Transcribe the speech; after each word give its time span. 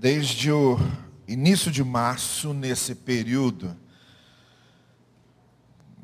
Desde 0.00 0.50
o 0.50 0.78
início 1.28 1.70
de 1.70 1.84
março, 1.84 2.54
nesse 2.54 2.94
período, 2.94 3.76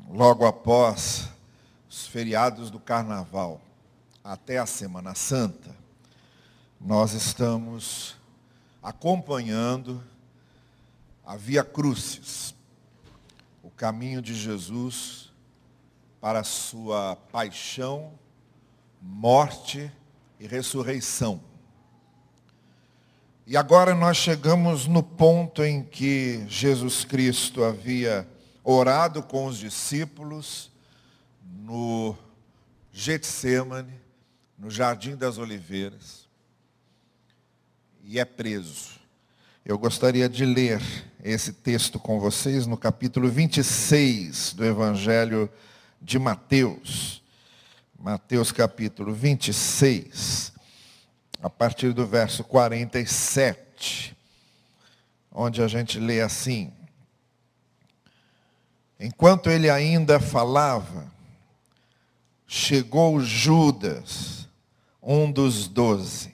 logo 0.07 0.45
após 0.45 1.29
os 1.89 2.05
feriados 2.05 2.69
do 2.69 2.79
Carnaval, 2.79 3.59
até 4.23 4.59
a 4.59 4.67
Semana 4.67 5.15
Santa, 5.15 5.75
nós 6.79 7.13
estamos 7.13 8.15
acompanhando 8.83 10.03
a 11.25 11.35
Via 11.35 11.63
Crucis, 11.63 12.53
o 13.63 13.71
caminho 13.71 14.21
de 14.21 14.35
Jesus 14.35 15.33
para 16.21 16.41
a 16.41 16.43
sua 16.43 17.15
paixão, 17.31 18.11
morte 19.01 19.91
e 20.39 20.45
ressurreição. 20.45 21.46
E 23.49 23.55
agora 23.55 23.95
nós 23.95 24.17
chegamos 24.17 24.87
no 24.87 25.01
ponto 25.01 25.63
em 25.63 25.81
que 25.81 26.43
Jesus 26.49 27.05
Cristo 27.05 27.63
havia 27.63 28.27
orado 28.61 29.23
com 29.23 29.45
os 29.45 29.57
discípulos 29.57 30.69
no 31.61 32.13
Getsemane, 32.91 33.93
no 34.59 34.69
Jardim 34.69 35.15
das 35.15 35.37
Oliveiras, 35.37 36.27
e 38.03 38.19
é 38.19 38.25
preso. 38.25 38.99
Eu 39.63 39.77
gostaria 39.77 40.27
de 40.27 40.43
ler 40.43 40.81
esse 41.23 41.53
texto 41.53 41.97
com 41.97 42.19
vocês 42.19 42.67
no 42.67 42.75
capítulo 42.75 43.29
26 43.29 44.55
do 44.55 44.65
Evangelho 44.65 45.49
de 46.01 46.19
Mateus. 46.19 47.23
Mateus 47.97 48.51
capítulo 48.51 49.13
26 49.13 50.56
a 51.41 51.49
partir 51.49 51.93
do 51.93 52.05
verso 52.05 52.43
47, 52.43 54.15
onde 55.31 55.61
a 55.61 55.67
gente 55.67 55.99
lê 55.99 56.21
assim: 56.21 56.73
Enquanto 58.99 59.49
ele 59.49 59.69
ainda 59.69 60.19
falava, 60.19 61.11
chegou 62.47 63.19
Judas, 63.21 64.47
um 65.01 65.31
dos 65.31 65.67
doze. 65.67 66.33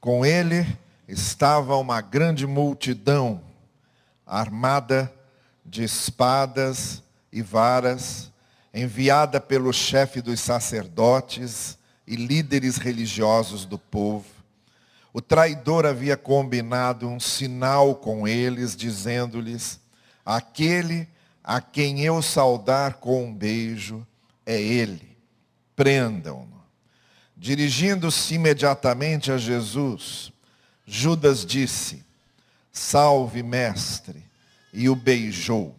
Com 0.00 0.24
ele 0.24 0.66
estava 1.08 1.76
uma 1.76 2.00
grande 2.00 2.46
multidão, 2.46 3.42
armada 4.26 5.12
de 5.64 5.82
espadas 5.84 7.02
e 7.32 7.42
varas, 7.42 8.30
enviada 8.72 9.40
pelo 9.40 9.72
chefe 9.72 10.20
dos 10.20 10.40
sacerdotes 10.40 11.78
e 12.06 12.16
líderes 12.16 12.76
religiosos 12.76 13.64
do 13.64 13.78
povo. 13.78 14.26
O 15.12 15.20
traidor 15.20 15.84
havia 15.84 16.16
combinado 16.16 17.06
um 17.06 17.20
sinal 17.20 17.94
com 17.94 18.26
eles, 18.26 18.74
dizendo-lhes: 18.74 19.78
Aquele 20.24 21.08
a 21.44 21.60
quem 21.60 22.02
eu 22.02 22.22
saudar 22.22 22.94
com 22.94 23.24
um 23.24 23.34
beijo 23.34 24.06
é 24.46 24.60
ele. 24.60 25.16
Prendam-no. 25.76 26.62
Dirigindo-se 27.36 28.34
imediatamente 28.34 29.32
a 29.32 29.36
Jesus, 29.36 30.32
Judas 30.86 31.44
disse: 31.44 32.04
Salve, 32.70 33.42
mestre, 33.42 34.24
e 34.72 34.88
o 34.88 34.94
beijou. 34.94 35.76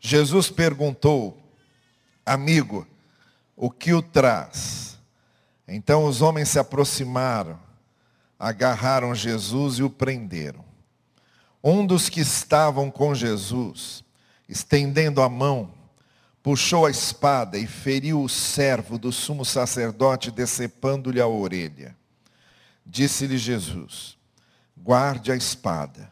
Jesus 0.00 0.48
perguntou: 0.48 1.38
Amigo, 2.24 2.86
o 3.56 3.70
que 3.70 3.92
o 3.92 4.00
traz? 4.00 4.89
Então 5.72 6.04
os 6.04 6.20
homens 6.20 6.48
se 6.48 6.58
aproximaram, 6.58 7.56
agarraram 8.36 9.14
Jesus 9.14 9.78
e 9.78 9.84
o 9.84 9.88
prenderam. 9.88 10.64
Um 11.62 11.86
dos 11.86 12.08
que 12.08 12.20
estavam 12.20 12.90
com 12.90 13.14
Jesus, 13.14 14.02
estendendo 14.48 15.22
a 15.22 15.28
mão, 15.28 15.72
puxou 16.42 16.86
a 16.86 16.90
espada 16.90 17.56
e 17.56 17.68
feriu 17.68 18.20
o 18.20 18.28
servo 18.28 18.98
do 18.98 19.12
sumo 19.12 19.44
sacerdote, 19.44 20.32
decepando-lhe 20.32 21.20
a 21.20 21.28
orelha. 21.28 21.96
Disse-lhe 22.84 23.38
Jesus: 23.38 24.16
Guarde 24.76 25.30
a 25.30 25.36
espada, 25.36 26.10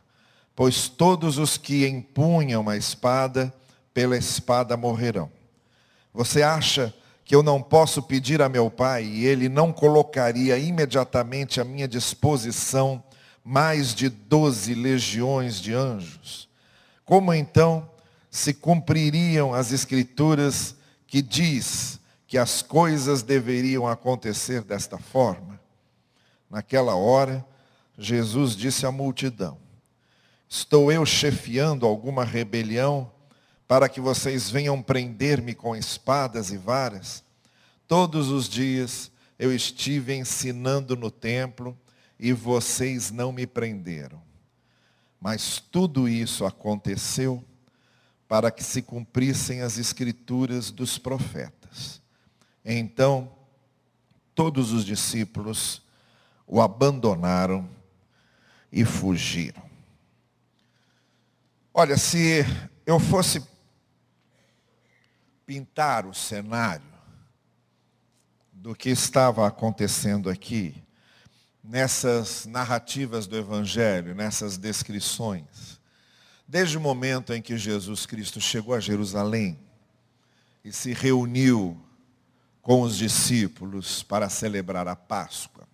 pois 0.55 0.89
todos 0.89 1.37
os 1.37 1.57
que 1.57 1.85
empunham 1.89 2.69
a 2.69 2.77
espada, 2.77 3.53
pela 3.93 4.17
espada 4.17 4.77
morrerão. 4.77 5.29
Você 6.15 6.45
acha 6.45 6.95
que 7.29 7.37
eu 7.37 7.43
não 7.43 7.63
posso 7.63 8.03
pedir 8.03 8.41
a 8.41 8.49
meu 8.49 8.71
Pai 8.71 9.05
e 9.05 9.27
Ele 9.27 9.51
não 9.51 9.71
colocaria 9.71 10.57
imediatamente 10.57 11.61
à 11.61 11.65
minha 11.65 11.87
disposição 11.87 13.05
mais 13.45 13.95
de 13.95 14.09
doze 14.09 14.75
legiões 14.75 15.61
de 15.61 15.75
anjos? 15.75 16.49
Como 17.05 17.35
então 17.35 17.87
se 18.31 18.55
cumpririam 18.55 19.53
as 19.53 19.73
Escrituras 19.73 20.75
que 21.07 21.21
diz 21.21 22.01
que 22.27 22.39
as 22.39 22.63
coisas 22.63 23.23
deveriam 23.23 23.87
acontecer 23.87 24.63
desta 24.63 24.97
forma? 24.97 25.61
Naquela 26.49 26.95
hora, 26.95 27.45
Jesus 27.99 28.57
disse 28.57 28.87
à 28.87 28.91
multidão, 28.91 29.59
estou 30.49 30.91
eu 30.91 31.05
chefiando 31.05 31.85
alguma 31.85 32.25
rebelião 32.25 33.13
para 33.69 33.87
que 33.87 34.01
vocês 34.01 34.49
venham 34.49 34.83
prender-me 34.83 35.55
com 35.55 35.77
espadas 35.77 36.51
e 36.51 36.57
varas. 36.57 37.23
Todos 37.87 38.31
os 38.31 38.49
dias 38.49 39.11
eu 39.39 39.55
estive 39.55 40.15
ensinando 40.15 40.97
no 40.97 41.11
templo 41.11 41.79
e 42.19 42.33
vocês 42.33 43.11
não 43.11 43.31
me 43.31 43.47
prenderam. 43.47 44.23
Mas 45.21 45.59
tudo 45.61 46.09
isso 46.09 46.47
aconteceu 46.47 47.45
para 48.27 48.51
que 48.51 48.65
se 48.65 48.81
cumprissem 48.81 49.61
as 49.61 49.77
escrituras 49.77 50.71
dos 50.71 50.97
profetas. 50.97 52.01
Então, 52.65 53.31
todos 54.35 54.73
os 54.73 54.85
discípulos 54.85 55.83
o 56.47 56.61
abandonaram 56.63 57.69
e 58.73 58.85
fugiram. 58.85 59.63
Olha, 61.75 61.97
se 61.97 62.45
eu 62.87 62.99
fosse 62.99 63.43
pintar 65.49 66.05
o 66.05 66.13
cenário 66.13 66.85
do 68.53 68.75
que 68.75 68.91
estava 68.91 69.49
acontecendo 69.49 70.29
aqui, 70.29 70.75
nessas 71.65 72.45
narrativas 72.45 73.27
do 73.27 73.35
Evangelho, 73.35 74.15
nessas 74.15 74.59
descrições, 74.59 75.81
desde 76.47 76.77
o 76.77 76.81
momento 76.83 77.33
em 77.33 77.41
que 77.41 77.57
Jesus 77.57 78.05
Cristo 78.05 78.43
chegou 78.43 78.75
a 78.75 78.81
Jerusalém 78.81 79.59
e 80.63 80.71
se 80.71 80.93
reuniu 80.93 81.83
com 82.61 82.83
os 82.83 82.95
discípulos 82.95 84.03
para 84.03 84.29
celebrar 84.29 84.87
a 84.87 84.95
Páscoa. 84.95 85.67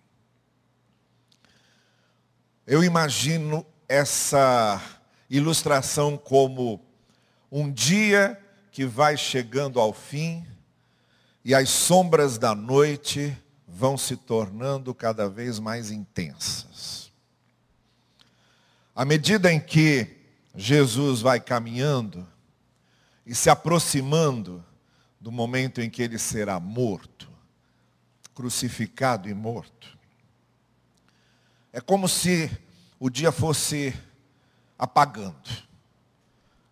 Eu 2.65 2.81
imagino 2.81 3.65
essa 3.89 4.81
ilustração 5.29 6.17
como 6.17 6.79
um 7.51 7.69
dia 7.69 8.41
que 8.75 8.85
vai 8.85 9.15
chegando 9.15 9.79
ao 9.79 9.93
fim 9.93 10.45
e 11.45 11.55
as 11.55 11.69
sombras 11.69 12.37
da 12.37 12.53
noite 12.53 13.33
vão 13.65 13.97
se 13.97 14.17
tornando 14.17 14.93
cada 14.93 15.29
vez 15.29 15.59
mais 15.59 15.91
intensas. 15.91 17.09
À 18.93 19.05
medida 19.05 19.49
em 19.49 19.61
que 19.61 20.17
Jesus 20.53 21.21
vai 21.21 21.39
caminhando 21.39 22.27
e 23.25 23.33
se 23.33 23.49
aproximando 23.49 24.61
do 25.21 25.31
momento 25.31 25.79
em 25.79 25.89
que 25.89 26.01
ele 26.01 26.19
será 26.19 26.59
morto, 26.59 27.29
crucificado 28.33 29.29
e 29.29 29.33
morto, 29.33 29.97
é 31.71 31.79
como 31.79 32.09
se 32.09 32.51
o 32.99 33.09
dia 33.09 33.31
fosse 33.31 33.97
apagando, 34.77 35.63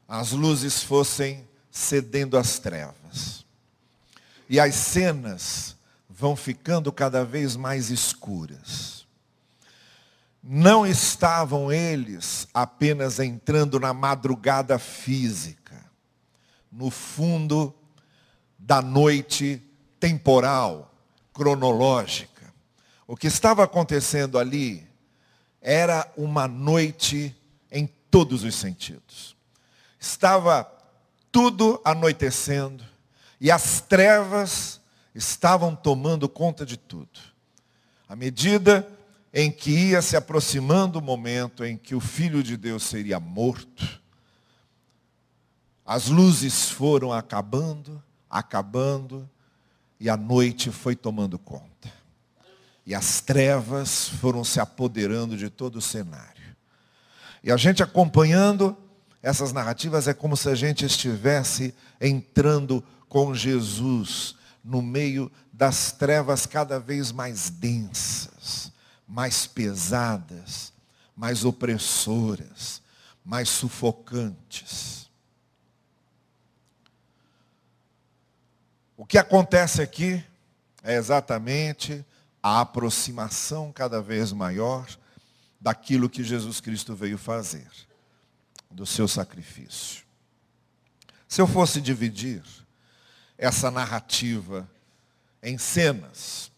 as 0.06 0.34
luzes 0.34 0.84
fossem 0.84 1.48
cedendo 1.74 2.38
às 2.38 2.60
trevas. 2.60 3.44
E 4.48 4.60
as 4.60 4.76
cenas 4.76 5.76
vão 6.08 6.36
ficando 6.36 6.92
cada 6.92 7.26
vez 7.26 7.56
mais 7.56 7.90
escuras. 7.90 9.08
Não 10.44 10.86
estavam 10.86 11.72
eles 11.72 12.48
apenas 12.54 13.20
entrando 13.20 13.80
na 13.80 13.92
madrugada 13.92 14.78
física, 14.78 15.84
no 16.72 16.92
fundo 16.92 17.74
da 18.60 18.80
noite 18.80 19.60
temporal, 20.00 20.94
cronológica. 21.34 22.54
O 23.08 23.18
que 23.18 23.26
estava 23.26 23.64
acontecendo 23.64 24.38
ali 24.38 24.88
era 25.60 26.08
uma 26.16 26.48
noite 26.48 27.36
em 27.72 27.88
todos 28.12 28.44
os 28.44 28.54
sentidos. 28.54 29.36
Estava 30.00 30.70
tudo 31.34 31.82
anoitecendo 31.84 32.86
e 33.42 33.50
as 33.50 33.82
trevas 33.82 34.80
estavam 35.14 35.76
tomando 35.76 36.30
conta 36.30 36.64
de 36.64 36.78
tudo. 36.78 37.20
À 38.08 38.16
medida 38.16 38.88
em 39.34 39.52
que 39.52 39.72
ia 39.72 40.02
se 40.04 40.16
aproximando 40.16 41.00
o 41.00 41.02
momento 41.02 41.66
em 41.66 41.76
que 41.76 41.96
o 41.96 42.00
Filho 42.00 42.44
de 42.44 42.56
Deus 42.56 42.84
seria 42.84 43.20
morto, 43.20 44.00
as 45.84 46.08
luzes 46.08 46.70
foram 46.70 47.12
acabando, 47.12 48.02
acabando, 48.30 49.28
e 50.00 50.10
a 50.10 50.16
noite 50.16 50.70
foi 50.70 50.96
tomando 50.96 51.40
conta. 51.40 51.92
E 52.86 52.94
as 52.94 53.22
trevas 53.22 54.08
foram 54.08 54.44
se 54.44 54.60
apoderando 54.60 55.36
de 55.36 55.50
todo 55.50 55.78
o 55.78 55.82
cenário. 55.82 56.56
E 57.44 57.52
a 57.52 57.58
gente 57.58 57.82
acompanhando 57.82 58.78
essas 59.24 59.54
narrativas 59.54 60.08
é 60.08 60.14
como 60.14 60.36
se 60.36 60.50
a 60.50 60.54
gente 60.54 60.86
estivesse 60.86 61.74
entrando 62.00 62.84
com 63.08 63.34
Jesus 63.34 64.36
no 64.62 64.82
meio 64.82 65.32
das 65.52 65.94
trevas 65.94 66.46
cada 66.46 66.78
vez 66.78 67.10
mais 67.12 67.50
densas, 67.50 68.72
mais 69.08 69.48
pesadas, 69.48 70.74
mais 71.16 71.46
opressoras, 71.46 72.82
mais 73.24 73.48
sufocantes. 73.48 75.10
O 78.98 79.06
que 79.06 79.18
acontece 79.18 79.82
aqui 79.82 80.24
é 80.84 80.96
exatamente 80.96 82.06
a 82.42 82.60
aproximação 82.60 83.72
cada 83.72 84.02
vez 84.02 84.34
maior 84.34 84.86
daquilo 85.62 86.10
que 86.10 86.26
Jesus 86.26 86.60
Cristo 86.60 86.94
veio 86.94 87.18
fazer, 87.18 87.70
do 88.74 88.86
seu 88.86 89.08
sacrifício. 89.08 90.04
Se 91.28 91.42
eu 91.42 91.48
fosse 91.48 91.80
dividir 91.80 92.44
essa 93.38 93.72
narrativa 93.72 94.70
em 95.42 95.58
cenas, 95.58 96.52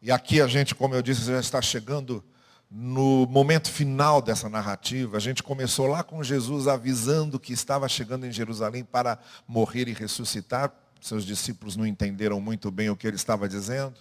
e 0.00 0.10
aqui 0.12 0.40
a 0.40 0.46
gente, 0.46 0.74
como 0.74 0.94
eu 0.94 1.02
disse, 1.02 1.24
já 1.24 1.40
está 1.40 1.60
chegando 1.60 2.24
no 2.70 3.26
momento 3.26 3.70
final 3.70 4.20
dessa 4.20 4.48
narrativa. 4.48 5.16
A 5.16 5.20
gente 5.20 5.42
começou 5.42 5.86
lá 5.86 6.02
com 6.02 6.22
Jesus 6.22 6.68
avisando 6.68 7.40
que 7.40 7.52
estava 7.52 7.88
chegando 7.88 8.26
em 8.26 8.32
Jerusalém 8.32 8.84
para 8.84 9.18
morrer 9.46 9.88
e 9.88 9.92
ressuscitar. 9.92 10.72
Seus 11.00 11.24
discípulos 11.24 11.76
não 11.76 11.86
entenderam 11.86 12.40
muito 12.40 12.70
bem 12.70 12.90
o 12.90 12.96
que 12.96 13.06
ele 13.06 13.16
estava 13.16 13.48
dizendo. 13.48 13.94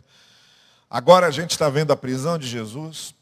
Agora 0.89 1.27
a 1.27 1.31
gente 1.31 1.51
está 1.51 1.69
vendo 1.69 1.91
a 1.91 1.97
prisão 1.97 2.37
de 2.37 2.47
Jesus. 2.47 3.13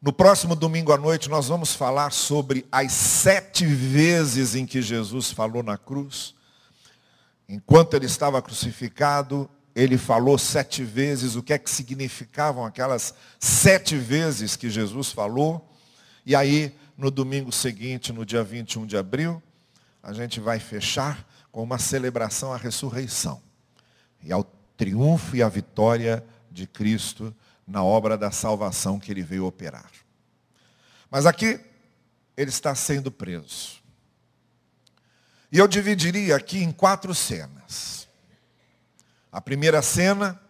No 0.00 0.12
próximo 0.12 0.54
domingo 0.54 0.92
à 0.92 0.96
noite 0.96 1.28
nós 1.28 1.48
vamos 1.48 1.74
falar 1.74 2.12
sobre 2.12 2.64
as 2.70 2.92
sete 2.92 3.66
vezes 3.66 4.54
em 4.54 4.64
que 4.64 4.80
Jesus 4.80 5.32
falou 5.32 5.60
na 5.60 5.76
cruz. 5.76 6.36
Enquanto 7.48 7.94
ele 7.94 8.06
estava 8.06 8.40
crucificado, 8.40 9.50
ele 9.74 9.98
falou 9.98 10.38
sete 10.38 10.84
vezes 10.84 11.34
o 11.34 11.42
que 11.42 11.52
é 11.52 11.58
que 11.58 11.68
significavam 11.68 12.64
aquelas 12.64 13.12
sete 13.40 13.96
vezes 13.96 14.54
que 14.54 14.70
Jesus 14.70 15.10
falou. 15.10 15.68
E 16.24 16.36
aí, 16.36 16.72
no 16.96 17.10
domingo 17.10 17.50
seguinte, 17.50 18.12
no 18.12 18.24
dia 18.24 18.44
21 18.44 18.86
de 18.86 18.96
abril, 18.96 19.42
a 20.00 20.12
gente 20.12 20.38
vai 20.38 20.60
fechar 20.60 21.26
com 21.50 21.60
uma 21.60 21.78
celebração 21.78 22.52
à 22.52 22.56
ressurreição. 22.56 23.42
E 24.22 24.32
ao 24.32 24.44
triunfo 24.76 25.34
e 25.34 25.42
à 25.42 25.48
vitória 25.48 26.24
de 26.52 26.68
Cristo 26.68 27.34
na 27.68 27.84
obra 27.84 28.16
da 28.16 28.30
salvação 28.30 28.98
que 28.98 29.12
ele 29.12 29.22
veio 29.22 29.44
operar. 29.44 29.90
Mas 31.10 31.26
aqui, 31.26 31.60
ele 32.34 32.48
está 32.48 32.74
sendo 32.74 33.12
preso. 33.12 33.82
E 35.52 35.58
eu 35.58 35.68
dividiria 35.68 36.34
aqui 36.34 36.62
em 36.62 36.72
quatro 36.72 37.14
cenas. 37.14 38.08
A 39.30 39.40
primeira 39.40 39.82
cena 39.82 40.40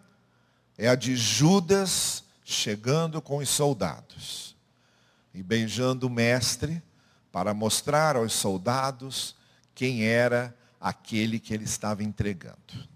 é 0.77 0.87
a 0.87 0.95
de 0.95 1.15
Judas 1.17 2.23
chegando 2.45 3.21
com 3.21 3.37
os 3.37 3.49
soldados 3.49 4.55
e 5.33 5.43
beijando 5.43 6.07
o 6.07 6.09
mestre 6.09 6.81
para 7.31 7.53
mostrar 7.53 8.15
aos 8.15 8.33
soldados 8.33 9.35
quem 9.75 10.05
era 10.05 10.55
aquele 10.79 11.37
que 11.39 11.53
ele 11.53 11.65
estava 11.65 12.01
entregando. 12.01 12.87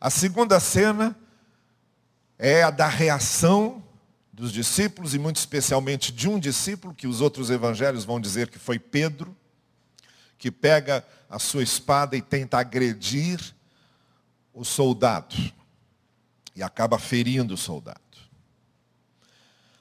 A 0.00 0.08
segunda 0.08 0.58
cena 0.58 1.14
é 2.42 2.62
a 2.62 2.70
da 2.70 2.88
reação 2.88 3.84
dos 4.32 4.50
discípulos, 4.50 5.14
e 5.14 5.18
muito 5.18 5.36
especialmente 5.36 6.10
de 6.10 6.26
um 6.26 6.38
discípulo, 6.38 6.94
que 6.94 7.06
os 7.06 7.20
outros 7.20 7.50
evangelhos 7.50 8.06
vão 8.06 8.18
dizer 8.18 8.48
que 8.48 8.58
foi 8.58 8.78
Pedro, 8.78 9.36
que 10.38 10.50
pega 10.50 11.06
a 11.28 11.38
sua 11.38 11.62
espada 11.62 12.16
e 12.16 12.22
tenta 12.22 12.58
agredir 12.58 13.38
o 14.54 14.64
soldado 14.64 15.36
e 16.56 16.62
acaba 16.62 16.98
ferindo 16.98 17.52
o 17.52 17.58
soldado. 17.58 18.00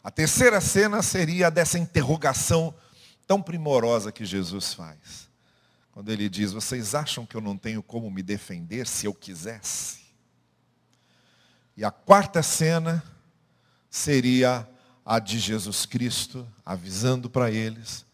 A 0.03 0.11
terceira 0.11 0.59
cena 0.59 1.01
seria 1.01 1.49
dessa 1.49 1.79
interrogação 1.79 2.75
tão 3.25 3.41
primorosa 3.41 4.11
que 4.11 4.25
Jesus 4.25 4.73
faz. 4.73 5.29
Quando 5.93 6.09
ele 6.09 6.27
diz: 6.27 6.51
Vocês 6.51 6.93
acham 6.93 7.25
que 7.25 7.35
eu 7.35 7.41
não 7.41 7.57
tenho 7.57 7.81
como 7.81 8.11
me 8.11 8.21
defender 8.21 8.85
se 8.85 9.05
eu 9.05 9.13
quisesse? 9.13 9.98
E 11.79 11.85
a 11.85 11.91
quarta 11.91 12.43
cena 12.43 13.01
seria 13.89 14.67
a 15.05 15.17
de 15.17 15.39
Jesus 15.39 15.85
Cristo, 15.85 16.45
avisando 16.65 17.29
para 17.29 17.49
eles 17.49 18.05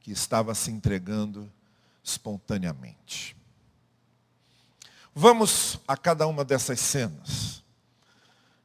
que 0.00 0.12
estava 0.12 0.54
se 0.54 0.70
entregando 0.70 1.50
espontaneamente. 2.02 3.34
Vamos 5.14 5.80
a 5.88 5.96
cada 5.96 6.26
uma 6.26 6.44
dessas 6.44 6.78
cenas 6.80 7.62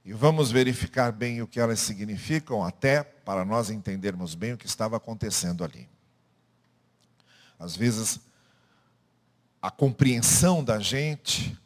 e 0.04 0.12
vamos 0.12 0.52
verificar 0.52 1.14
bem 1.14 1.42
o 1.42 1.48
que 1.48 1.62
elas 1.62 1.80
significam, 1.80 2.62
até 2.62 3.02
para 3.02 3.46
nós 3.46 3.70
entendermos 3.70 4.36
bem 4.36 4.52
o 4.52 4.58
que 4.58 4.68
estava 4.68 4.98
acontecendo 4.98 5.64
ali. 5.64 5.88
Às 7.58 7.78
vezes, 7.78 8.20
a 9.62 9.72
compreensão 9.72 10.62
da 10.62 10.80
gente 10.80 11.58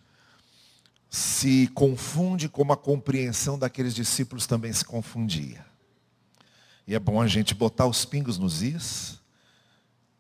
se 1.14 1.68
confunde 1.76 2.50
como 2.50 2.74
a 2.74 2.78
compreensão 2.78 3.60
daqueles 3.60 3.94
discípulos 3.94 4.48
também 4.48 4.74
se 4.74 4.84
confundia. 4.84 5.64
E 6.88 6.96
é 6.96 7.00
bom 7.00 7.22
a 7.22 7.28
gente 7.28 7.54
botar 7.54 7.86
os 7.86 8.04
pingos 8.04 8.40
nos 8.40 8.64
is 8.64 9.22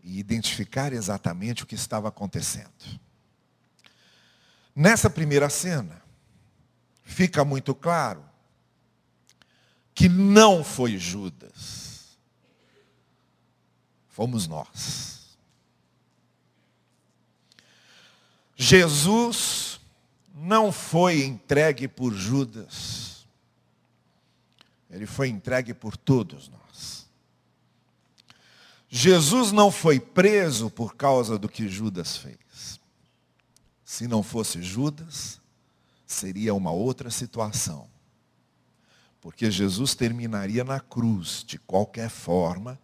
e 0.04 0.19
identificar 0.19 0.94
exatamente 0.94 1.63
o 1.63 1.66
que 1.66 1.74
estava 1.74 2.10
acontecendo. 2.10 2.69
Nessa 4.75 5.10
primeira 5.10 5.50
cena, 5.50 6.00
fica 7.04 7.44
muito 7.44 7.74
claro 7.74 8.24
que 9.96 10.07
não 10.07 10.63
foi 10.63 11.00
Judas, 11.00 12.20
fomos 14.10 14.46
nós. 14.46 15.36
Jesus 18.56 19.73
não 20.34 20.72
foi 20.72 21.24
entregue 21.24 21.88
por 21.88 22.13
Judas, 22.13 23.25
ele 24.90 25.06
foi 25.06 25.30
entregue 25.30 25.74
por 25.74 25.96
todos 25.96 26.50
nós. 26.50 27.08
Jesus 28.90 29.52
não 29.52 29.72
foi 29.72 30.00
preso 30.00 30.70
por 30.70 30.96
causa 30.96 31.38
do 31.38 31.50
que 31.50 31.68
Judas 31.68 32.18
fez. 32.18 32.80
Se 33.84 34.08
não 34.08 34.22
fosse 34.22 34.62
Judas, 34.62 35.40
seria 36.06 36.54
uma 36.54 36.72
outra 36.72 37.10
situação. 37.10 37.88
Porque 39.20 39.50
Jesus 39.50 39.96
terminaria 39.96 40.63
na 40.63 40.80
cruz, 40.80 41.44
de 41.46 41.58
qualquer 41.58 42.10
forma, 42.10 42.80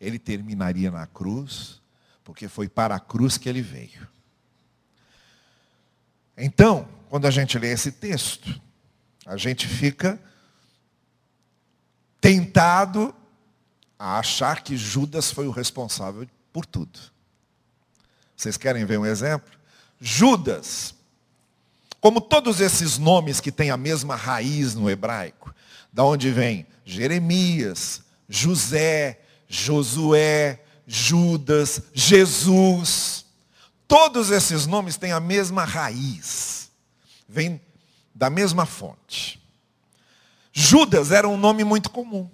ele 0.00 0.18
terminaria 0.18 0.90
na 0.90 1.06
cruz, 1.06 1.80
porque 2.24 2.48
foi 2.48 2.68
para 2.68 2.96
a 2.96 3.00
cruz 3.00 3.38
que 3.38 3.48
ele 3.48 3.62
veio. 3.62 4.08
Então, 6.44 6.88
quando 7.08 7.28
a 7.28 7.30
gente 7.30 7.56
lê 7.56 7.70
esse 7.72 7.92
texto, 7.92 8.60
a 9.24 9.36
gente 9.36 9.68
fica 9.68 10.20
tentado 12.20 13.14
a 13.96 14.18
achar 14.18 14.60
que 14.60 14.76
Judas 14.76 15.30
foi 15.30 15.46
o 15.46 15.52
responsável 15.52 16.26
por 16.52 16.66
tudo. 16.66 16.98
Vocês 18.36 18.56
querem 18.56 18.84
ver 18.84 18.98
um 18.98 19.06
exemplo? 19.06 19.52
Judas, 20.00 20.96
como 22.00 22.20
todos 22.20 22.60
esses 22.60 22.98
nomes 22.98 23.38
que 23.38 23.52
têm 23.52 23.70
a 23.70 23.76
mesma 23.76 24.16
raiz 24.16 24.74
no 24.74 24.90
hebraico, 24.90 25.54
da 25.92 26.02
onde 26.02 26.28
vem 26.32 26.66
Jeremias, 26.84 28.02
José, 28.28 29.20
Josué, 29.46 30.60
Judas, 30.88 31.82
Jesus, 31.94 33.26
todos 33.92 34.30
esses 34.30 34.66
nomes 34.66 34.96
têm 34.96 35.12
a 35.12 35.20
mesma 35.20 35.66
raiz, 35.66 36.70
vem 37.28 37.60
da 38.14 38.30
mesma 38.30 38.64
fonte. 38.64 39.38
Judas 40.50 41.12
era 41.12 41.28
um 41.28 41.36
nome 41.36 41.62
muito 41.62 41.90
comum. 41.90 42.26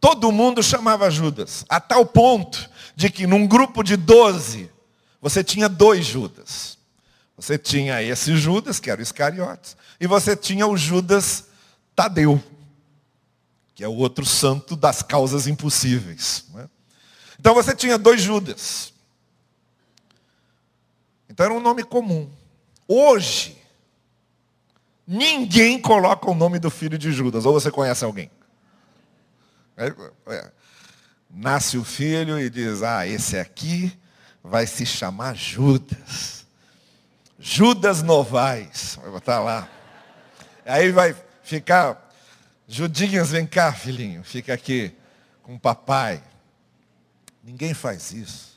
Todo 0.00 0.32
mundo 0.32 0.62
chamava 0.62 1.10
Judas, 1.10 1.66
a 1.68 1.78
tal 1.78 2.06
ponto 2.06 2.70
de 2.96 3.10
que 3.10 3.26
num 3.26 3.46
grupo 3.46 3.82
de 3.82 3.94
doze, 3.94 4.70
você 5.20 5.44
tinha 5.44 5.68
dois 5.68 6.06
Judas. 6.06 6.78
Você 7.36 7.58
tinha 7.58 8.02
esse 8.02 8.34
Judas, 8.34 8.80
que 8.80 8.90
era 8.90 9.00
o 9.00 9.02
Iscariotes, 9.02 9.76
e 10.00 10.06
você 10.06 10.34
tinha 10.34 10.66
o 10.66 10.78
Judas 10.78 11.44
Tadeu, 11.94 12.42
que 13.74 13.84
é 13.84 13.88
o 13.88 13.96
outro 13.96 14.24
santo 14.24 14.76
das 14.76 15.02
causas 15.02 15.46
impossíveis. 15.46 16.46
Né? 16.54 16.70
Então 17.38 17.52
você 17.52 17.76
tinha 17.76 17.98
dois 17.98 18.22
Judas. 18.22 18.91
Então 21.32 21.46
era 21.46 21.54
um 21.54 21.60
nome 21.60 21.82
comum. 21.82 22.30
Hoje, 22.86 23.56
ninguém 25.06 25.80
coloca 25.80 26.30
o 26.30 26.34
nome 26.34 26.58
do 26.58 26.70
filho 26.70 26.98
de 26.98 27.10
Judas. 27.10 27.46
Ou 27.46 27.54
você 27.54 27.70
conhece 27.70 28.04
alguém? 28.04 28.30
É, 29.74 29.94
é. 30.26 30.52
Nasce 31.30 31.78
o 31.78 31.84
filho 31.84 32.38
e 32.38 32.50
diz, 32.50 32.82
ah, 32.82 33.06
esse 33.06 33.38
aqui 33.38 33.98
vai 34.44 34.66
se 34.66 34.84
chamar 34.84 35.34
Judas. 35.34 36.46
Judas 37.38 38.02
Novaes. 38.02 38.98
Vai 39.00 39.10
botar 39.10 39.40
lá. 39.40 39.66
Aí 40.66 40.92
vai 40.92 41.16
ficar, 41.42 42.12
Judinhas, 42.68 43.30
vem 43.30 43.46
cá, 43.46 43.72
filhinho. 43.72 44.22
Fica 44.22 44.52
aqui 44.52 44.94
com 45.42 45.54
o 45.54 45.58
papai. 45.58 46.22
Ninguém 47.42 47.72
faz 47.72 48.12
isso. 48.12 48.51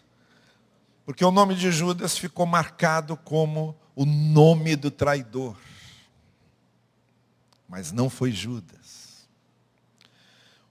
Porque 1.05 1.23
o 1.23 1.31
nome 1.31 1.55
de 1.55 1.71
Judas 1.71 2.17
ficou 2.17 2.45
marcado 2.45 3.15
como 3.15 3.77
o 3.95 4.05
nome 4.05 4.75
do 4.75 4.89
traidor. 4.89 5.55
Mas 7.69 7.91
não 7.91 8.09
foi 8.09 8.31
Judas. 8.31 9.27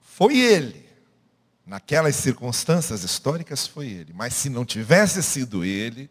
Foi 0.01 0.39
ele. 0.39 0.85
Naquelas 1.67 2.17
circunstâncias 2.17 3.05
históricas 3.05 3.67
foi 3.67 3.89
ele. 3.89 4.13
Mas 4.13 4.35
se 4.35 4.51
não 4.51 4.65
tivesse 4.65 5.23
sido 5.23 5.65
ele, 5.65 6.11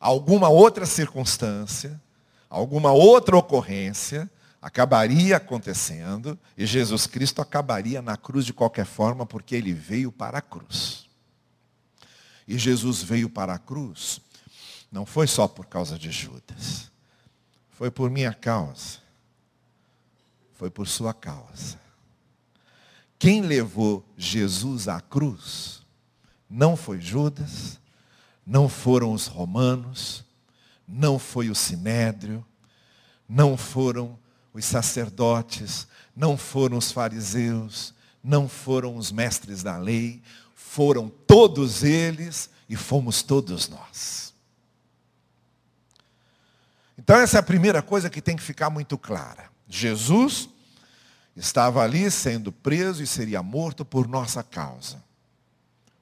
alguma 0.00 0.48
outra 0.48 0.86
circunstância, 0.86 2.00
alguma 2.48 2.92
outra 2.92 3.36
ocorrência, 3.36 4.30
acabaria 4.60 5.36
acontecendo 5.36 6.38
e 6.56 6.64
Jesus 6.64 7.06
Cristo 7.06 7.42
acabaria 7.42 8.00
na 8.00 8.16
cruz 8.16 8.46
de 8.46 8.52
qualquer 8.52 8.86
forma, 8.86 9.26
porque 9.26 9.56
ele 9.56 9.72
veio 9.72 10.12
para 10.12 10.38
a 10.38 10.42
cruz. 10.42 11.01
E 12.52 12.58
Jesus 12.58 13.02
veio 13.02 13.30
para 13.30 13.54
a 13.54 13.58
cruz, 13.58 14.20
não 14.90 15.06
foi 15.06 15.26
só 15.26 15.48
por 15.48 15.64
causa 15.64 15.98
de 15.98 16.12
Judas, 16.12 16.90
foi 17.70 17.90
por 17.90 18.10
minha 18.10 18.34
causa, 18.34 18.98
foi 20.52 20.68
por 20.68 20.86
sua 20.86 21.14
causa. 21.14 21.80
Quem 23.18 23.40
levou 23.40 24.04
Jesus 24.18 24.86
à 24.86 25.00
cruz 25.00 25.80
não 26.46 26.76
foi 26.76 27.00
Judas, 27.00 27.80
não 28.46 28.68
foram 28.68 29.14
os 29.14 29.26
romanos, 29.28 30.22
não 30.86 31.18
foi 31.18 31.48
o 31.48 31.54
sinédrio, 31.54 32.44
não 33.26 33.56
foram 33.56 34.18
os 34.52 34.66
sacerdotes, 34.66 35.88
não 36.14 36.36
foram 36.36 36.76
os 36.76 36.92
fariseus, 36.92 37.94
não 38.22 38.46
foram 38.46 38.94
os 38.94 39.10
mestres 39.10 39.62
da 39.62 39.78
lei, 39.78 40.22
foram 40.72 41.10
todos 41.26 41.82
eles 41.82 42.48
e 42.66 42.76
fomos 42.76 43.22
todos 43.22 43.68
nós. 43.68 44.32
Então 46.96 47.16
essa 47.16 47.36
é 47.36 47.40
a 47.40 47.42
primeira 47.42 47.82
coisa 47.82 48.08
que 48.08 48.22
tem 48.22 48.36
que 48.36 48.42
ficar 48.42 48.70
muito 48.70 48.96
clara. 48.96 49.50
Jesus 49.68 50.48
estava 51.36 51.82
ali 51.82 52.10
sendo 52.10 52.50
preso 52.50 53.02
e 53.02 53.06
seria 53.06 53.42
morto 53.42 53.84
por 53.84 54.08
nossa 54.08 54.42
causa. 54.42 55.04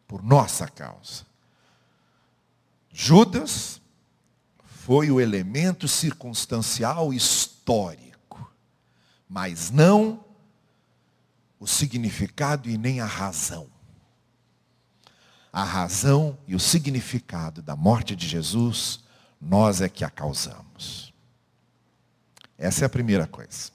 Por 0.06 0.22
nossa 0.22 0.68
causa. 0.68 1.26
Judas 2.92 3.80
foi 4.62 5.10
o 5.10 5.20
elemento 5.20 5.88
circunstancial 5.88 7.12
histórico, 7.12 8.52
mas 9.28 9.68
não 9.70 10.24
o 11.58 11.66
significado 11.66 12.70
e 12.70 12.78
nem 12.78 13.00
a 13.00 13.06
razão 13.06 13.68
a 15.52 15.64
razão 15.64 16.38
e 16.46 16.54
o 16.54 16.60
significado 16.60 17.60
da 17.60 17.74
morte 17.74 18.14
de 18.14 18.26
Jesus, 18.26 19.00
nós 19.40 19.80
é 19.80 19.88
que 19.88 20.04
a 20.04 20.10
causamos. 20.10 21.12
Essa 22.56 22.84
é 22.84 22.86
a 22.86 22.90
primeira 22.90 23.26
coisa. 23.26 23.70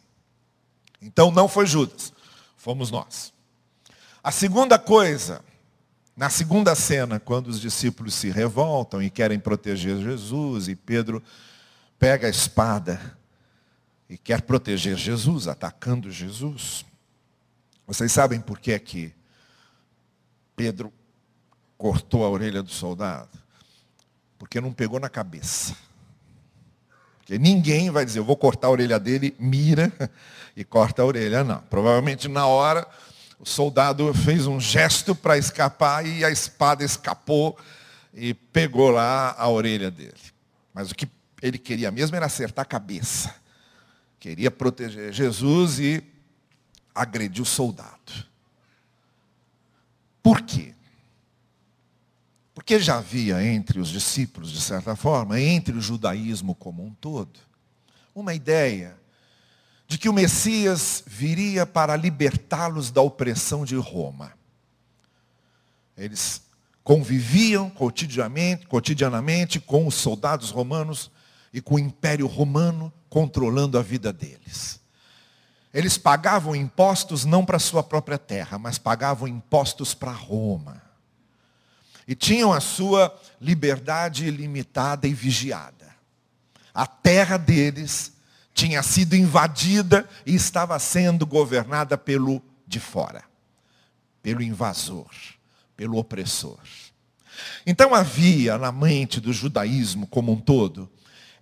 Então 1.02 1.32
não 1.32 1.48
foi 1.48 1.66
Judas, 1.66 2.14
fomos 2.56 2.92
nós. 2.92 3.34
A 4.24 4.32
segunda 4.32 4.80
coisa, 4.80 5.42
na 6.16 6.30
segunda 6.30 6.74
cena, 6.76 7.20
quando 7.20 7.48
os 7.48 7.60
discípulos 7.60 8.14
se 8.14 8.30
revoltam 8.30 9.02
e 9.04 9.10
querem 9.10 9.40
proteger 9.40 9.98
Jesus, 9.98 10.68
e 10.68 10.76
Pedro 10.76 11.22
pega 12.00 12.28
a 12.28 12.30
espada 12.30 13.18
e 14.10 14.18
quer 14.18 14.42
proteger 14.42 14.98
Jesus, 14.98 15.48
atacando 15.48 16.12
Jesus. 16.12 16.86
Vocês 17.86 18.12
sabem 18.12 18.40
por 18.40 18.60
que 18.60 18.72
é 18.72 18.80
que 18.80 19.14
Pedro 20.56 20.92
cortou 21.78 22.26
a 22.26 22.30
orelha 22.30 22.62
do 22.62 22.72
soldado? 22.72 23.30
Porque 24.38 24.62
não 24.62 24.72
pegou 24.72 25.00
na 25.00 25.10
cabeça. 25.10 25.76
Porque 27.18 27.40
ninguém 27.40 27.90
vai 27.90 28.06
dizer, 28.06 28.20
eu 28.20 28.26
vou 28.26 28.38
cortar 28.38 28.68
a 28.68 28.72
orelha 28.72 29.00
dele, 29.00 29.36
mira 29.40 29.92
e 30.56 30.64
corta 30.64 31.02
a 31.02 31.06
orelha. 31.06 31.44
Não. 31.44 31.60
Provavelmente 31.62 32.28
na 32.28 32.46
hora 32.46 32.88
o 33.40 33.46
soldado 33.46 34.14
fez 34.14 34.48
um 34.48 34.60
gesto 34.60 35.14
para 35.16 35.38
escapar 35.38 36.06
e 36.06 36.24
a 36.24 36.30
espada 36.30 36.84
escapou 36.84 37.58
e 38.14 38.34
pegou 38.34 38.90
lá 38.90 39.36
a 39.38 39.50
orelha 39.50 39.92
dele. 39.92 40.14
Mas 40.74 40.92
o 40.92 40.96
que 40.96 41.08
ele 41.42 41.58
queria 41.58 41.92
mesmo 41.92 42.16
era 42.16 42.26
acertar 42.26 42.64
a 42.64 42.68
cabeça. 42.68 43.36
Queria 44.20 44.50
proteger 44.50 45.12
Jesus 45.12 45.80
e 45.80 46.04
agredir 46.94 47.42
o 47.42 47.46
soldado. 47.46 48.26
Por 50.24 50.42
quê? 50.42 50.74
Porque 52.56 52.80
já 52.80 53.00
havia 53.00 53.46
entre 53.46 53.80
os 53.80 53.90
discípulos, 53.90 54.50
de 54.50 54.62
certa 54.62 54.96
forma, 54.96 55.40
entre 55.40 55.78
o 55.78 55.82
judaísmo 55.82 56.56
como 56.56 56.86
um 56.86 56.94
todo, 56.94 57.38
uma 58.16 58.34
ideia 58.34 58.96
de 59.86 59.98
que 59.98 60.08
o 60.08 60.14
Messias 60.14 61.04
viria 61.06 61.66
para 61.66 61.98
libertá-los 61.98 62.92
da 62.92 63.02
opressão 63.02 63.66
de 63.66 63.76
Roma. 63.76 64.32
Eles 65.98 66.44
conviviam 66.82 67.70
cotidianamente, 67.70 68.66
cotidianamente 68.68 69.60
com 69.60 69.86
os 69.86 69.96
soldados 69.96 70.50
romanos 70.50 71.12
e 71.54 71.60
com 71.60 71.76
o 71.76 71.80
império 71.80 72.26
romano 72.26 72.92
controlando 73.10 73.78
a 73.78 73.82
vida 73.82 74.14
deles. 74.14 74.80
Eles 75.74 75.98
pagavam 75.98 76.56
impostos 76.56 77.26
não 77.26 77.46
para 77.46 77.60
sua 77.60 77.84
própria 77.84 78.18
terra, 78.18 78.58
mas 78.58 78.78
pagavam 78.78 79.28
impostos 79.28 79.94
para 79.94 80.12
Roma 80.12 80.85
e 82.08 82.16
tinham 82.16 82.54
a 82.54 82.60
sua 82.60 83.14
liberdade 83.40 84.30
limitada 84.30 85.08
e 85.08 85.14
vigiada. 85.14 85.94
A 86.74 86.86
terra 86.86 87.38
deles 87.38 88.14
tinha 88.54 88.82
sido 88.84 89.16
invadida 89.16 90.08
e 90.26 90.36
estava 90.36 90.78
sendo 90.80 91.26
governada 91.26 91.98
pelo 91.98 92.42
de 92.68 92.80
fora, 92.80 93.24
pelo 94.22 94.42
invasor, 94.42 95.10
pelo 95.76 95.98
opressor. 95.98 96.60
Então 97.66 97.94
havia 97.94 98.58
na 98.58 98.72
mente 98.72 99.20
do 99.20 99.34
judaísmo 99.34 100.08
como 100.08 100.32
um 100.32 100.40
todo 100.40 100.90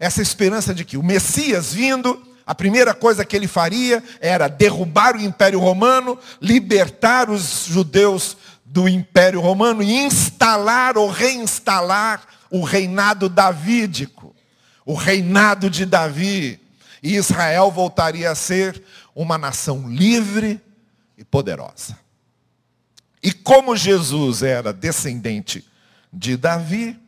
essa 0.03 0.21
esperança 0.21 0.73
de 0.73 0.83
que 0.83 0.97
o 0.97 1.03
Messias 1.03 1.73
vindo, 1.73 2.21
a 2.45 2.53
primeira 2.53 2.93
coisa 2.93 3.23
que 3.23 3.35
ele 3.37 3.47
faria 3.47 4.03
era 4.19 4.49
derrubar 4.49 5.15
o 5.15 5.21
Império 5.21 5.59
Romano, 5.59 6.19
libertar 6.41 7.29
os 7.29 7.67
judeus 7.67 8.35
do 8.73 8.89
Império 8.89 9.39
Romano 9.39 9.83
e 9.83 9.93
instalar 9.93 10.97
ou 10.97 11.07
reinstalar 11.07 12.23
o 12.49 12.63
reinado 12.63 13.29
davídico, 13.29 14.35
o 14.83 14.95
reinado 14.95 15.69
de 15.69 15.85
Davi. 15.85 16.59
E 17.03 17.15
Israel 17.15 17.69
voltaria 17.69 18.31
a 18.31 18.35
ser 18.35 18.81
uma 19.13 19.37
nação 19.37 19.87
livre 19.87 20.59
e 21.15 21.23
poderosa. 21.23 21.95
E 23.21 23.31
como 23.31 23.75
Jesus 23.75 24.41
era 24.41 24.73
descendente 24.73 25.63
de 26.11 26.35
Davi, 26.35 26.99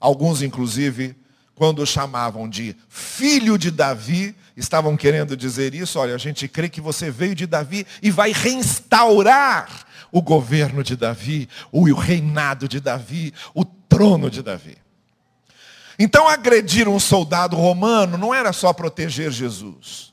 alguns 0.00 0.42
inclusive, 0.42 1.14
quando 1.54 1.78
o 1.80 1.86
chamavam 1.86 2.48
de 2.48 2.74
filho 2.88 3.56
de 3.56 3.70
Davi, 3.70 4.34
estavam 4.56 4.96
querendo 4.96 5.36
dizer 5.36 5.76
isso, 5.76 5.96
olha, 6.00 6.16
a 6.16 6.18
gente 6.18 6.48
crê 6.48 6.68
que 6.68 6.80
você 6.80 7.08
veio 7.08 7.36
de 7.36 7.46
Davi 7.46 7.86
e 8.02 8.10
vai 8.10 8.32
reinstaurar 8.32 9.86
o 10.10 10.22
governo 10.22 10.82
de 10.82 10.96
Davi, 10.96 11.48
o 11.70 11.92
reinado 11.92 12.68
de 12.68 12.80
Davi, 12.80 13.32
o 13.54 13.64
trono 13.64 14.30
de 14.30 14.42
Davi. 14.42 14.78
Então 15.98 16.28
agredir 16.28 16.88
um 16.88 17.00
soldado 17.00 17.56
romano 17.56 18.16
não 18.16 18.32
era 18.32 18.52
só 18.52 18.72
proteger 18.72 19.30
Jesus. 19.30 20.12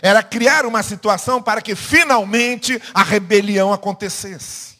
Era 0.00 0.22
criar 0.22 0.64
uma 0.66 0.82
situação 0.82 1.42
para 1.42 1.60
que 1.60 1.74
finalmente 1.74 2.80
a 2.92 3.02
rebelião 3.02 3.72
acontecesse. 3.72 4.74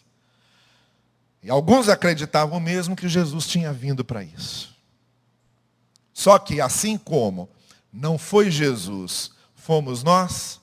E 1.43 1.51
alguns 1.51 1.89
acreditavam 1.89 2.59
mesmo 2.59 2.97
que 2.97 3.09
Jesus 3.09 3.47
tinha 3.47 3.73
vindo 3.73 4.05
para 4.05 4.23
isso. 4.23 4.75
Só 6.13 6.39
que 6.39 6.61
assim 6.61 6.97
como 6.97 7.49
não 7.93 8.17
foi 8.17 8.51
Jesus, 8.51 9.33
fomos 9.55 10.03
nós, 10.03 10.61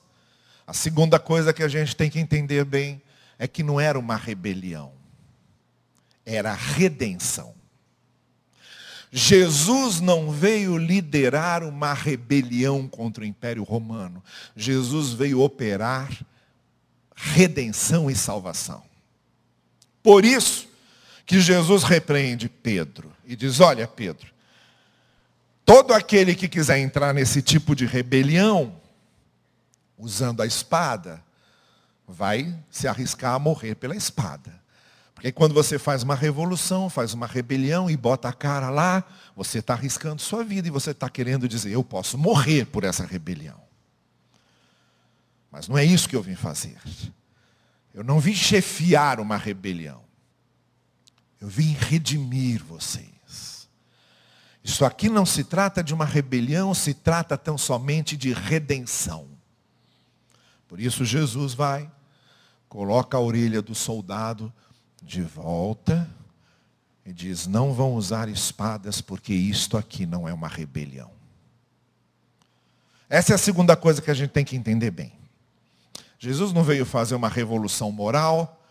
A 0.66 0.72
segunda 0.72 1.18
coisa 1.18 1.52
que 1.52 1.62
a 1.62 1.68
gente 1.68 1.94
tem 1.94 2.08
que 2.08 2.18
entender 2.18 2.64
bem 2.64 3.02
é 3.42 3.48
que 3.48 3.64
não 3.64 3.80
era 3.80 3.98
uma 3.98 4.14
rebelião, 4.14 4.92
era 6.24 6.54
redenção. 6.54 7.56
Jesus 9.10 10.00
não 10.00 10.30
veio 10.30 10.78
liderar 10.78 11.64
uma 11.64 11.92
rebelião 11.92 12.86
contra 12.86 13.24
o 13.24 13.26
Império 13.26 13.64
Romano. 13.64 14.22
Jesus 14.54 15.12
veio 15.12 15.40
operar 15.40 16.24
redenção 17.16 18.08
e 18.08 18.14
salvação. 18.14 18.84
Por 20.04 20.24
isso 20.24 20.68
que 21.26 21.40
Jesus 21.40 21.82
repreende 21.82 22.48
Pedro 22.48 23.12
e 23.26 23.34
diz: 23.34 23.58
Olha, 23.58 23.88
Pedro, 23.88 24.30
todo 25.64 25.92
aquele 25.92 26.36
que 26.36 26.46
quiser 26.46 26.78
entrar 26.78 27.12
nesse 27.12 27.42
tipo 27.42 27.74
de 27.74 27.86
rebelião, 27.86 28.80
usando 29.98 30.42
a 30.42 30.46
espada, 30.46 31.20
vai 32.12 32.54
se 32.70 32.86
arriscar 32.86 33.34
a 33.34 33.38
morrer 33.38 33.74
pela 33.74 33.96
espada. 33.96 34.60
Porque 35.14 35.32
quando 35.32 35.54
você 35.54 35.78
faz 35.78 36.02
uma 36.02 36.14
revolução, 36.14 36.90
faz 36.90 37.14
uma 37.14 37.26
rebelião 37.26 37.88
e 37.88 37.96
bota 37.96 38.28
a 38.28 38.32
cara 38.32 38.70
lá, 38.70 39.04
você 39.34 39.58
está 39.58 39.74
arriscando 39.74 40.20
sua 40.20 40.44
vida 40.44 40.68
e 40.68 40.70
você 40.70 40.90
está 40.90 41.08
querendo 41.08 41.48
dizer, 41.48 41.70
eu 41.70 41.82
posso 41.82 42.18
morrer 42.18 42.66
por 42.66 42.84
essa 42.84 43.06
rebelião. 43.06 43.60
Mas 45.50 45.68
não 45.68 45.78
é 45.78 45.84
isso 45.84 46.08
que 46.08 46.16
eu 46.16 46.22
vim 46.22 46.34
fazer. 46.34 46.76
Eu 47.94 48.02
não 48.02 48.18
vim 48.18 48.34
chefiar 48.34 49.20
uma 49.20 49.36
rebelião. 49.36 50.02
Eu 51.40 51.48
vim 51.48 51.72
redimir 51.72 52.62
vocês. 52.64 53.68
Isso 54.64 54.84
aqui 54.84 55.08
não 55.08 55.26
se 55.26 55.44
trata 55.44 55.82
de 55.82 55.92
uma 55.92 56.04
rebelião, 56.04 56.72
se 56.72 56.94
trata 56.94 57.36
tão 57.36 57.58
somente 57.58 58.16
de 58.16 58.32
redenção. 58.32 59.28
Por 60.68 60.80
isso 60.80 61.04
Jesus 61.04 61.52
vai, 61.52 61.90
coloca 62.72 63.18
a 63.18 63.20
orelha 63.20 63.60
do 63.60 63.74
soldado 63.74 64.50
de 65.02 65.20
volta 65.20 66.08
e 67.04 67.12
diz: 67.12 67.46
Não 67.46 67.74
vão 67.74 67.92
usar 67.92 68.30
espadas, 68.30 69.02
porque 69.02 69.34
isto 69.34 69.76
aqui 69.76 70.06
não 70.06 70.26
é 70.26 70.32
uma 70.32 70.48
rebelião. 70.48 71.10
Essa 73.10 73.32
é 73.32 73.34
a 73.34 73.38
segunda 73.38 73.76
coisa 73.76 74.00
que 74.00 74.10
a 74.10 74.14
gente 74.14 74.30
tem 74.30 74.42
que 74.42 74.56
entender 74.56 74.90
bem. 74.90 75.12
Jesus 76.18 76.50
não 76.54 76.64
veio 76.64 76.86
fazer 76.86 77.14
uma 77.14 77.28
revolução 77.28 77.92
moral, 77.92 78.64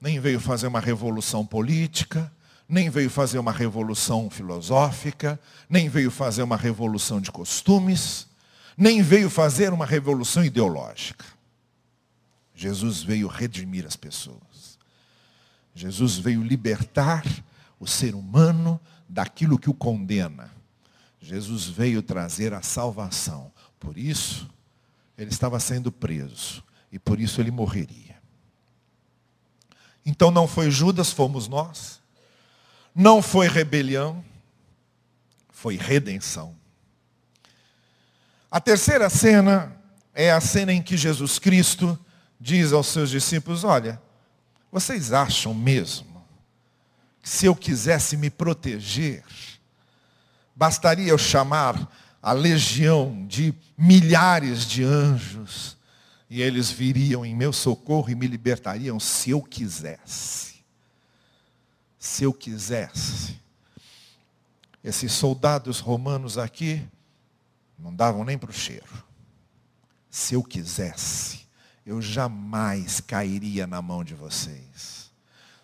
nem 0.00 0.18
veio 0.18 0.40
fazer 0.40 0.66
uma 0.66 0.80
revolução 0.80 1.46
política, 1.46 2.32
nem 2.68 2.90
veio 2.90 3.08
fazer 3.08 3.38
uma 3.38 3.52
revolução 3.52 4.28
filosófica, 4.28 5.38
nem 5.70 5.88
veio 5.88 6.10
fazer 6.10 6.42
uma 6.42 6.56
revolução 6.56 7.20
de 7.20 7.30
costumes, 7.30 8.26
nem 8.76 9.02
veio 9.02 9.30
fazer 9.30 9.72
uma 9.72 9.86
revolução 9.86 10.44
ideológica. 10.44 11.35
Jesus 12.56 13.02
veio 13.02 13.28
redimir 13.28 13.84
as 13.86 13.94
pessoas. 13.96 14.78
Jesus 15.74 16.16
veio 16.16 16.42
libertar 16.42 17.22
o 17.78 17.86
ser 17.86 18.14
humano 18.14 18.80
daquilo 19.06 19.58
que 19.58 19.68
o 19.68 19.74
condena. 19.74 20.50
Jesus 21.20 21.66
veio 21.66 22.02
trazer 22.02 22.54
a 22.54 22.62
salvação. 22.62 23.52
Por 23.78 23.98
isso, 23.98 24.48
ele 25.18 25.30
estava 25.30 25.60
sendo 25.60 25.92
preso. 25.92 26.64
E 26.90 26.98
por 26.98 27.20
isso 27.20 27.42
ele 27.42 27.50
morreria. 27.50 28.16
Então 30.04 30.30
não 30.30 30.48
foi 30.48 30.70
Judas, 30.70 31.12
fomos 31.12 31.46
nós. 31.46 32.00
Não 32.94 33.20
foi 33.20 33.48
rebelião, 33.48 34.24
foi 35.50 35.76
redenção. 35.76 36.56
A 38.50 38.60
terceira 38.60 39.10
cena 39.10 39.76
é 40.14 40.32
a 40.32 40.40
cena 40.40 40.72
em 40.72 40.80
que 40.80 40.96
Jesus 40.96 41.38
Cristo 41.38 41.98
diz 42.40 42.72
aos 42.72 42.86
seus 42.88 43.10
discípulos: 43.10 43.64
Olha, 43.64 44.00
vocês 44.70 45.12
acham 45.12 45.54
mesmo 45.54 46.24
que 47.22 47.28
se 47.28 47.46
eu 47.46 47.56
quisesse 47.56 48.16
me 48.16 48.30
proteger, 48.30 49.24
bastaria 50.54 51.08
eu 51.08 51.18
chamar 51.18 51.90
a 52.22 52.32
legião 52.32 53.26
de 53.26 53.54
milhares 53.76 54.66
de 54.66 54.84
anjos 54.84 55.76
e 56.28 56.42
eles 56.42 56.70
viriam 56.70 57.24
em 57.24 57.34
meu 57.34 57.52
socorro 57.52 58.10
e 58.10 58.14
me 58.14 58.26
libertariam 58.26 58.98
se 58.98 59.30
eu 59.30 59.40
quisesse. 59.40 60.56
Se 61.98 62.24
eu 62.24 62.32
quisesse. 62.32 63.40
Esses 64.82 65.12
soldados 65.12 65.80
romanos 65.80 66.38
aqui 66.38 66.86
não 67.78 67.94
davam 67.94 68.24
nem 68.24 68.38
para 68.38 68.50
o 68.50 68.54
cheiro. 68.54 69.04
Se 70.10 70.34
eu 70.34 70.42
quisesse 70.42 71.45
eu 71.86 72.02
jamais 72.02 73.00
cairia 73.00 73.64
na 73.64 73.80
mão 73.80 74.02
de 74.02 74.12
vocês. 74.12 75.12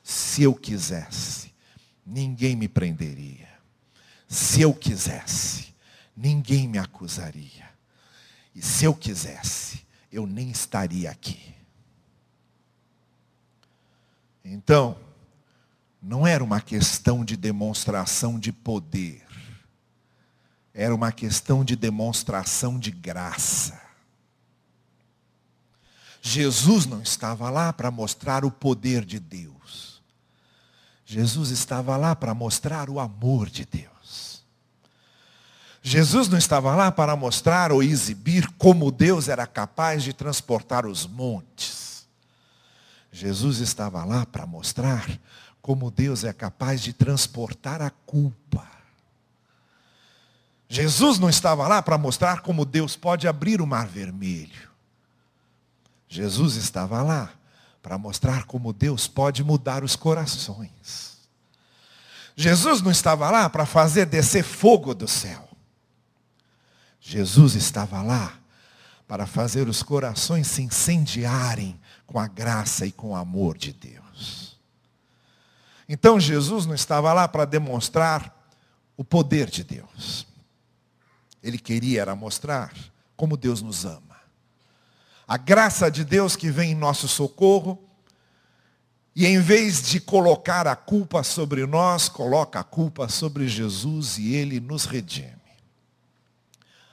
Se 0.05 0.45
eu 0.45 0.55
quisesse, 0.55 1.53
ninguém 2.07 2.55
me 2.55 2.69
prenderia. 2.69 3.49
Se 4.29 4.63
eu 4.63 4.73
quisesse, 4.73 5.75
ninguém 6.17 6.69
me 6.69 6.79
acusaria. 6.79 7.69
E 8.55 8.63
se 8.63 8.85
eu 8.85 8.95
quisesse, 8.95 9.85
eu 10.13 10.25
nem 10.25 10.51
estaria 10.51 11.11
aqui. 11.11 11.55
Então, 14.45 14.97
não 16.01 16.27
era 16.27 16.43
uma 16.43 16.61
questão 16.61 17.25
de 17.25 17.37
demonstração 17.37 18.39
de 18.39 18.53
poder. 18.53 19.27
Era 20.73 20.95
uma 20.95 21.11
questão 21.11 21.65
de 21.65 21.75
demonstração 21.75 22.79
de 22.79 22.91
graça. 22.91 23.92
Jesus 26.25 26.87
não 26.87 27.03
estava 27.03 27.51
lá 27.51 27.73
para 27.73 27.91
mostrar 27.91 28.45
o 28.45 28.51
poder 28.51 29.05
de 29.05 29.19
Deus. 29.19 30.01
Jesus 31.05 31.51
estava 31.51 31.97
lá 31.97 32.15
para 32.15 32.33
mostrar 32.33 32.89
o 32.89 33.01
amor 33.01 33.51
de 33.51 33.67
Deus. 33.67 34.45
Jesus 35.83 36.29
não 36.29 36.39
estava 36.39 36.77
lá 36.77 36.93
para 36.93 37.17
mostrar 37.17 37.73
ou 37.73 37.83
exibir 37.83 38.49
como 38.53 38.93
Deus 38.93 39.29
era 39.29 39.49
capaz 39.49 40.05
de 40.05 40.13
transportar 40.13 40.87
os 40.87 41.09
montes. 41.09 42.07
Jesus 43.11 43.59
estava 43.59 44.05
lá 44.05 44.25
para 44.25 44.47
mostrar 44.47 45.05
como 45.61 45.91
Deus 45.91 46.23
é 46.23 46.33
capaz 46.33 46.81
de 46.81 46.93
transportar 46.93 47.83
a 47.83 47.91
culpa. 47.91 48.71
Jesus 50.69 51.19
não 51.19 51.29
estava 51.29 51.67
lá 51.67 51.83
para 51.83 51.99
mostrar 51.99 52.43
como 52.43 52.65
Deus 52.65 52.95
pode 52.95 53.27
abrir 53.27 53.61
o 53.61 53.67
mar 53.67 53.89
vermelho. 53.89 54.72
Jesus 56.13 56.57
estava 56.57 57.03
lá 57.03 57.33
para 57.83 57.97
mostrar 57.97 58.45
como 58.45 58.71
Deus 58.71 59.09
pode 59.09 59.43
mudar 59.43 59.83
os 59.83 59.97
corações. 59.97 61.17
Jesus 62.37 62.83
não 62.83 62.91
estava 62.91 63.31
lá 63.31 63.49
para 63.49 63.65
fazer 63.65 64.05
descer 64.05 64.45
fogo 64.45 64.95
do 64.95 65.09
céu. 65.09 65.49
Jesus 67.01 67.55
estava 67.55 68.03
lá 68.03 68.39
para 69.09 69.27
fazer 69.27 69.67
os 69.69 69.83
corações 69.83 70.49
se 70.49 70.61
incendiarem 70.61 71.81
com 72.07 72.19
a 72.19 72.29
graça 72.29 72.85
e 72.85 72.93
com 72.93 73.13
o 73.13 73.17
amor 73.17 73.57
de 73.57 73.73
Deus. 73.73 74.59
Então 75.89 76.21
Jesus 76.21 76.67
não 76.67 76.75
estava 76.75 77.11
lá 77.15 77.27
para 77.27 77.47
demonstrar 77.47 78.39
o 78.99 79.03
poder 79.03 79.49
de 79.49 79.65
Deus. 79.65 80.27
Ele 81.43 81.57
queria 81.57 82.03
era 82.03 82.15
mostrar 82.15 82.71
como 83.17 83.35
Deus 83.35 83.63
nos 83.63 83.87
ama 83.87 84.12
a 85.33 85.39
graça 85.39 85.91
de 85.91 86.05
Deus 86.05 86.37
que 86.37 86.51
vem 86.51 86.73
em 86.73 86.75
nosso 86.75 87.09
socorro, 87.09 87.83
e 89.17 89.25
em 89.25 89.41
vez 89.41 89.81
de 89.81 89.99
colocar 89.99 90.67
a 90.67 90.77
culpa 90.77 91.23
sobre 91.23 91.65
nós, 91.65 92.07
coloca 92.07 92.61
a 92.61 92.63
culpa 92.63 93.09
sobre 93.09 93.49
Jesus 93.49 94.19
e 94.19 94.35
ele 94.35 94.61
nos 94.61 94.85
redime. 94.85 95.41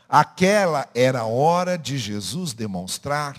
Aquela 0.07 0.89
era 0.95 1.19
a 1.19 1.25
hora 1.25 1.77
de 1.77 1.97
Jesus 1.97 2.53
demonstrar 2.53 3.37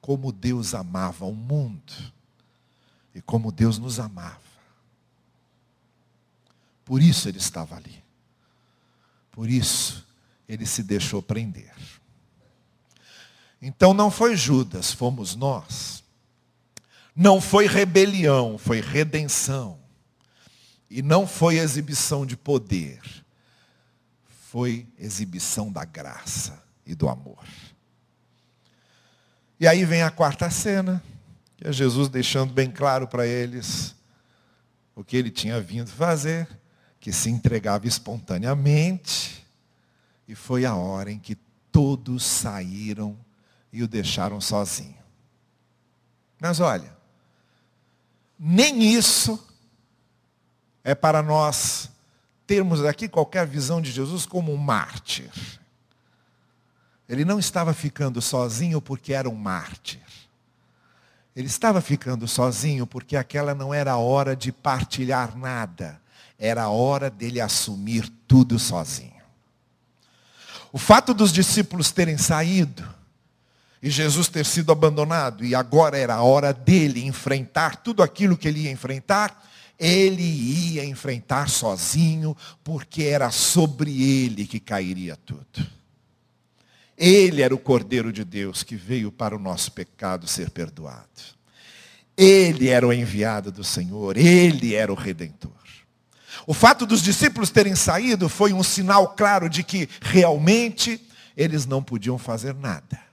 como 0.00 0.30
Deus 0.30 0.74
amava 0.74 1.24
o 1.24 1.34
mundo 1.34 1.92
e 3.16 3.20
como 3.20 3.50
Deus 3.50 3.78
nos 3.78 3.98
amava. 3.98 4.38
Por 6.84 7.02
isso 7.02 7.28
ele 7.28 7.38
estava 7.38 7.74
ali. 7.74 8.00
Por 9.32 9.50
isso 9.50 10.06
ele 10.48 10.66
se 10.66 10.84
deixou 10.84 11.20
prender. 11.20 11.74
Então 13.60 13.94
não 13.94 14.10
foi 14.10 14.36
Judas, 14.36 14.92
fomos 14.92 15.34
nós. 15.34 16.04
Não 17.14 17.40
foi 17.40 17.66
rebelião, 17.66 18.58
foi 18.58 18.80
redenção. 18.80 19.78
E 20.90 21.02
não 21.02 21.26
foi 21.26 21.58
exibição 21.58 22.24
de 22.24 22.36
poder, 22.36 23.00
foi 24.50 24.86
exibição 24.98 25.72
da 25.72 25.84
graça 25.84 26.62
e 26.86 26.94
do 26.94 27.08
amor. 27.08 27.44
E 29.58 29.66
aí 29.66 29.84
vem 29.84 30.02
a 30.02 30.10
quarta 30.10 30.48
cena, 30.48 31.02
que 31.56 31.66
é 31.66 31.72
Jesus 31.72 32.08
deixando 32.08 32.52
bem 32.52 32.70
claro 32.70 33.08
para 33.08 33.26
eles 33.26 33.96
o 34.94 35.02
que 35.02 35.16
ele 35.16 35.30
tinha 35.30 35.60
vindo 35.60 35.90
fazer, 35.90 36.48
que 37.00 37.12
se 37.12 37.30
entregava 37.30 37.86
espontaneamente, 37.86 39.44
e 40.28 40.34
foi 40.34 40.64
a 40.64 40.74
hora 40.74 41.10
em 41.10 41.18
que 41.18 41.34
todos 41.70 42.24
saíram 42.24 43.18
e 43.76 43.82
o 43.82 43.86
deixaram 43.86 44.40
sozinho. 44.40 44.96
Mas 46.40 46.60
olha, 46.60 46.96
nem 48.38 48.82
isso 48.82 49.38
é 50.82 50.94
para 50.94 51.22
nós 51.22 51.90
termos 52.46 52.82
aqui 52.82 53.06
qualquer 53.06 53.46
visão 53.46 53.82
de 53.82 53.92
Jesus 53.92 54.24
como 54.24 54.50
um 54.50 54.56
mártir. 54.56 55.30
Ele 57.06 57.22
não 57.22 57.38
estava 57.38 57.74
ficando 57.74 58.22
sozinho 58.22 58.80
porque 58.80 59.12
era 59.12 59.28
um 59.28 59.34
mártir. 59.34 60.00
Ele 61.34 61.46
estava 61.46 61.82
ficando 61.82 62.26
sozinho 62.26 62.86
porque 62.86 63.14
aquela 63.14 63.54
não 63.54 63.74
era 63.74 63.92
a 63.92 63.98
hora 63.98 64.34
de 64.34 64.50
partilhar 64.50 65.36
nada. 65.36 66.00
Era 66.38 66.62
a 66.62 66.70
hora 66.70 67.10
dele 67.10 67.42
assumir 67.42 68.10
tudo 68.26 68.58
sozinho. 68.58 69.12
O 70.72 70.78
fato 70.78 71.12
dos 71.12 71.30
discípulos 71.30 71.92
terem 71.92 72.16
saído 72.16 72.95
e 73.82 73.90
Jesus 73.90 74.28
ter 74.28 74.44
sido 74.44 74.72
abandonado 74.72 75.44
e 75.44 75.54
agora 75.54 75.98
era 75.98 76.14
a 76.14 76.22
hora 76.22 76.52
dele 76.52 77.04
enfrentar 77.04 77.76
tudo 77.76 78.02
aquilo 78.02 78.36
que 78.36 78.48
ele 78.48 78.60
ia 78.60 78.70
enfrentar, 78.70 79.44
ele 79.78 80.22
ia 80.22 80.84
enfrentar 80.84 81.48
sozinho, 81.48 82.36
porque 82.64 83.04
era 83.04 83.30
sobre 83.30 84.02
ele 84.02 84.46
que 84.46 84.58
cairia 84.58 85.16
tudo. 85.16 85.66
Ele 86.96 87.42
era 87.42 87.54
o 87.54 87.58
Cordeiro 87.58 88.10
de 88.10 88.24
Deus 88.24 88.62
que 88.62 88.74
veio 88.74 89.12
para 89.12 89.36
o 89.36 89.38
nosso 89.38 89.70
pecado 89.72 90.26
ser 90.26 90.48
perdoado. 90.50 91.36
Ele 92.16 92.68
era 92.68 92.86
o 92.86 92.92
enviado 92.92 93.52
do 93.52 93.62
Senhor, 93.62 94.16
ele 94.16 94.74
era 94.74 94.90
o 94.90 94.96
redentor. 94.96 95.52
O 96.46 96.54
fato 96.54 96.86
dos 96.86 97.02
discípulos 97.02 97.50
terem 97.50 97.74
saído 97.74 98.28
foi 98.28 98.52
um 98.52 98.62
sinal 98.62 99.08
claro 99.08 99.48
de 99.48 99.62
que 99.62 99.88
realmente 100.00 101.00
eles 101.36 101.66
não 101.66 101.82
podiam 101.82 102.16
fazer 102.16 102.54
nada. 102.54 103.05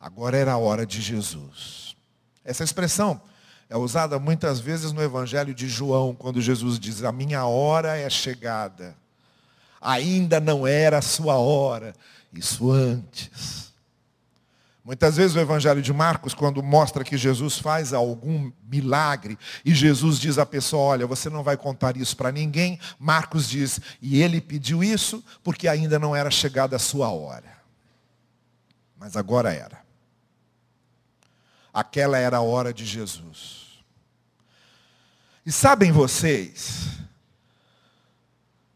Agora 0.00 0.36
era 0.36 0.52
a 0.52 0.58
hora 0.58 0.86
de 0.86 1.00
Jesus. 1.00 1.94
Essa 2.42 2.64
expressão 2.64 3.20
é 3.68 3.76
usada 3.76 4.18
muitas 4.18 4.58
vezes 4.58 4.92
no 4.92 5.02
Evangelho 5.02 5.54
de 5.54 5.68
João, 5.68 6.14
quando 6.14 6.40
Jesus 6.40 6.78
diz: 6.78 7.04
A 7.04 7.12
minha 7.12 7.44
hora 7.44 7.98
é 7.98 8.08
chegada. 8.08 8.96
Ainda 9.80 10.40
não 10.40 10.66
era 10.66 10.98
a 10.98 11.02
sua 11.02 11.36
hora. 11.36 11.94
Isso 12.32 12.70
antes. 12.70 13.70
Muitas 14.82 15.16
vezes 15.16 15.36
o 15.36 15.40
Evangelho 15.40 15.82
de 15.82 15.92
Marcos, 15.92 16.32
quando 16.32 16.62
mostra 16.62 17.04
que 17.04 17.16
Jesus 17.16 17.58
faz 17.58 17.92
algum 17.92 18.50
milagre, 18.64 19.38
e 19.64 19.74
Jesus 19.74 20.18
diz 20.18 20.38
à 20.38 20.46
pessoa, 20.46 20.82
olha, 20.82 21.06
você 21.06 21.28
não 21.28 21.42
vai 21.42 21.56
contar 21.56 21.96
isso 21.96 22.16
para 22.16 22.32
ninguém, 22.32 22.80
Marcos 22.98 23.48
diz, 23.48 23.78
e 24.00 24.20
ele 24.20 24.40
pediu 24.40 24.82
isso 24.82 25.22
porque 25.44 25.68
ainda 25.68 25.98
não 25.98 26.16
era 26.16 26.30
chegada 26.30 26.76
a 26.76 26.78
sua 26.78 27.10
hora. 27.10 27.60
Mas 28.98 29.16
agora 29.16 29.52
era. 29.52 29.89
Aquela 31.72 32.18
era 32.18 32.38
a 32.38 32.42
hora 32.42 32.72
de 32.72 32.84
Jesus. 32.84 33.82
E 35.44 35.52
sabem 35.52 35.90
vocês, 35.92 36.98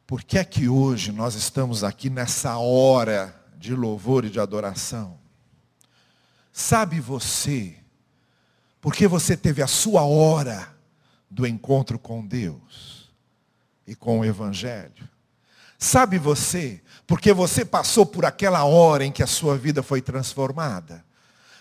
por 0.07 0.23
que 0.23 0.39
é 0.39 0.45
que 0.45 0.69
hoje 0.69 1.13
nós 1.13 1.35
estamos 1.35 1.85
aqui 1.85 2.09
nessa 2.09 2.57
hora 2.59 3.45
de 3.65 3.75
louvor 3.75 4.27
e 4.27 4.31
de 4.31 4.39
adoração. 4.39 5.19
Sabe 6.53 7.01
você, 7.01 7.75
porque 8.79 9.09
você 9.09 9.35
teve 9.35 9.63
a 9.63 9.67
sua 9.67 10.03
hora 10.03 10.69
do 11.31 11.47
encontro 11.47 11.99
com 11.99 12.25
Deus 12.25 13.11
e 13.87 13.95
com 13.95 14.21
o 14.21 14.25
Evangelho. 14.25 15.09
Sabe 15.79 16.19
você, 16.19 16.83
porque 17.07 17.33
você 17.33 17.65
passou 17.65 18.05
por 18.05 18.27
aquela 18.27 18.65
hora 18.65 19.05
em 19.05 19.11
que 19.11 19.23
a 19.23 19.27
sua 19.27 19.57
vida 19.57 19.83
foi 19.83 20.03
transformada. 20.03 21.03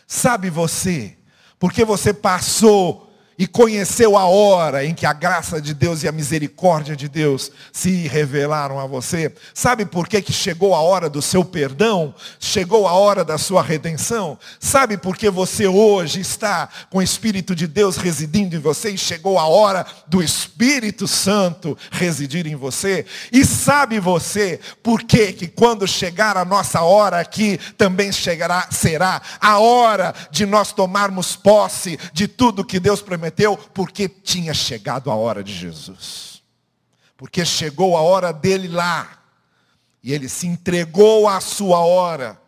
Sabe 0.05 0.49
você, 0.49 1.17
porque 1.63 1.85
você 1.85 2.13
passou 2.13 3.07
e 3.37 3.47
conheceu 3.47 4.17
a 4.17 4.25
hora 4.25 4.85
em 4.85 4.93
que 4.93 5.05
a 5.05 5.13
graça 5.13 5.61
de 5.61 5.73
Deus 5.73 6.03
e 6.03 6.07
a 6.07 6.11
misericórdia 6.11 6.95
de 6.95 7.09
Deus 7.09 7.51
se 7.71 8.07
revelaram 8.07 8.79
a 8.79 8.85
você. 8.85 9.33
Sabe 9.53 9.85
por 9.85 10.07
que, 10.07 10.21
que 10.21 10.33
chegou 10.33 10.75
a 10.75 10.81
hora 10.81 11.09
do 11.09 11.21
seu 11.21 11.43
perdão? 11.43 12.13
Chegou 12.39 12.87
a 12.87 12.93
hora 12.93 13.23
da 13.23 13.37
sua 13.37 13.63
redenção? 13.63 14.37
Sabe 14.59 14.97
por 14.97 15.17
que 15.17 15.29
você 15.29 15.67
hoje 15.67 16.19
está 16.19 16.69
com 16.89 16.99
o 16.99 17.01
Espírito 17.01 17.55
de 17.55 17.67
Deus 17.67 17.97
residindo 17.97 18.55
em 18.55 18.59
você 18.59 18.91
e 18.91 18.97
chegou 18.97 19.39
a 19.39 19.47
hora 19.47 19.85
do 20.07 20.21
Espírito 20.21 21.07
Santo 21.07 21.77
residir 21.91 22.45
em 22.45 22.55
você? 22.55 23.05
E 23.31 23.43
sabe 23.43 23.99
você 23.99 24.59
por 24.81 25.03
que, 25.03 25.33
que 25.33 25.47
quando 25.47 25.87
chegar 25.87 26.37
a 26.37 26.45
nossa 26.45 26.81
hora 26.81 27.19
aqui, 27.19 27.59
também 27.77 28.11
chegará, 28.11 28.67
será 28.69 29.21
a 29.39 29.59
hora 29.59 30.13
de 30.29 30.45
nós 30.45 30.71
tomarmos 30.71 31.35
posse 31.35 31.97
de 32.13 32.27
tudo 32.27 32.63
que 32.63 32.79
Deus 32.79 33.01
prometeu? 33.01 33.22
Prometeu? 33.23 33.57
Porque 33.57 34.09
tinha 34.09 34.53
chegado 34.53 35.09
a 35.09 35.15
hora 35.15 35.43
de 35.43 35.53
Jesus. 35.53 36.43
Porque 37.15 37.45
chegou 37.45 37.95
a 37.95 38.01
hora 38.01 38.33
dele 38.33 38.67
lá. 38.67 39.23
E 40.03 40.11
ele 40.11 40.27
se 40.27 40.45
entregou 40.45 41.29
à 41.29 41.39
sua 41.39 41.79
hora. 41.79 42.39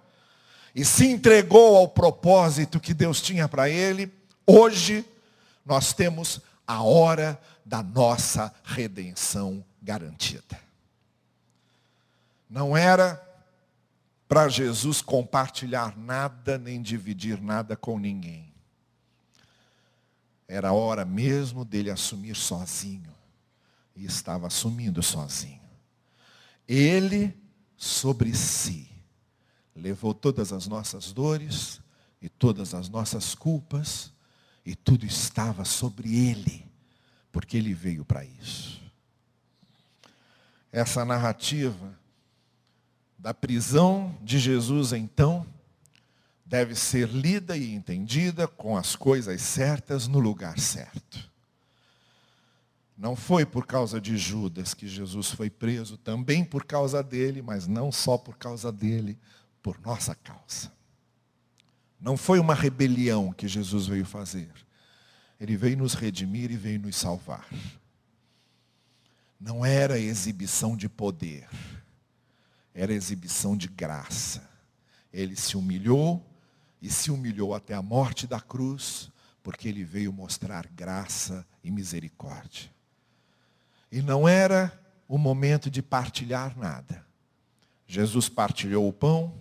E 0.73 0.83
se 0.83 1.07
entregou 1.07 1.77
ao 1.77 1.88
propósito 1.88 2.79
que 2.79 2.93
Deus 2.93 3.21
tinha 3.21 3.47
para 3.47 3.69
ele. 3.69 4.11
Hoje, 4.45 5.05
nós 5.65 5.93
temos 5.93 6.41
a 6.67 6.83
hora 6.83 7.39
da 7.65 7.81
nossa 7.81 8.53
redenção 8.63 9.63
garantida. 9.81 10.59
Não 12.49 12.75
era 12.75 13.21
para 14.27 14.49
Jesus 14.49 15.01
compartilhar 15.01 15.97
nada 15.97 16.57
nem 16.57 16.81
dividir 16.81 17.41
nada 17.41 17.77
com 17.77 17.97
ninguém. 17.97 18.44
Era 20.47 20.73
hora 20.73 21.05
mesmo 21.05 21.65
dele 21.65 21.89
assumir 21.89 22.36
sozinho. 22.36 23.13
E 23.95 24.05
estava 24.05 24.47
assumindo 24.47 25.01
sozinho. 25.01 25.62
Ele 26.67 27.36
sobre 27.77 28.34
si 28.36 28.89
levou 29.75 30.13
todas 30.13 30.53
as 30.53 30.67
nossas 30.67 31.12
dores 31.12 31.81
e 32.21 32.29
todas 32.29 32.73
as 32.73 32.89
nossas 32.89 33.36
culpas, 33.36 34.12
e 34.65 34.75
tudo 34.75 35.05
estava 35.05 35.63
sobre 35.63 36.15
ele, 36.27 36.65
porque 37.31 37.55
ele 37.58 37.73
veio 37.73 38.03
para 38.03 38.25
isso. 38.25 38.81
Essa 40.71 41.05
narrativa 41.05 41.93
da 43.17 43.34
prisão 43.34 44.17
de 44.23 44.39
Jesus, 44.39 44.91
então, 44.91 45.45
deve 46.45 46.75
ser 46.75 47.10
lida 47.10 47.58
e 47.58 47.73
entendida 47.73 48.47
com 48.47 48.77
as 48.77 48.95
coisas 48.95 49.41
certas 49.41 50.08
no 50.08 50.19
lugar 50.19 50.60
certo. 50.60 51.31
Não 52.95 53.15
foi 53.15 53.45
por 53.45 53.65
causa 53.65 53.99
de 53.99 54.15
Judas 54.15 54.73
que 54.73 54.88
Jesus 54.88 55.31
foi 55.31 55.49
preso, 55.49 55.97
também 55.97 56.45
por 56.45 56.63
causa 56.63 57.03
dele, 57.03 57.41
mas 57.41 57.67
não 57.67 57.91
só 57.91 58.17
por 58.17 58.38
causa 58.38 58.71
dele, 58.71 59.17
por 59.62 59.79
nossa 59.81 60.13
causa. 60.15 60.71
Não 61.99 62.15
foi 62.15 62.39
uma 62.39 62.53
rebelião 62.53 63.34
que 63.34 63.47
Jesus 63.47 63.88
veio 63.88 64.05
fazer. 64.05 64.51
Ele 65.39 65.58
veio 65.58 65.77
nos 65.77 65.93
redimir 65.95 66.51
e 66.51 66.55
veio 66.55 66.79
nos 66.79 66.95
salvar. 66.95 67.49
Não 69.39 69.65
era 69.65 69.99
exibição 69.99 70.77
de 70.77 70.88
poder, 70.88 71.49
era 72.73 72.93
exibição 72.93 73.58
de 73.58 73.67
graça. 73.67 74.47
Ele 75.12 75.36
se 75.36 75.58
humilhou 75.58 76.25
e 76.81 76.89
se 76.89 77.11
humilhou 77.11 77.53
até 77.53 77.73
a 77.73 77.81
morte 77.81 78.27
da 78.27 78.39
cruz, 78.39 79.11
porque 79.41 79.67
ele 79.67 79.83
veio 79.83 80.11
mostrar 80.11 80.67
graça 80.67 81.45
e 81.63 81.71
misericórdia. 81.71 82.69
E 83.91 84.01
não 84.01 84.27
era 84.27 84.71
o 85.07 85.17
momento 85.17 85.69
de 85.69 85.81
partilhar 85.81 86.57
nada. 86.57 87.05
Jesus 87.88 88.27
partilhou 88.27 88.88
o 88.88 88.93
pão, 88.93 89.33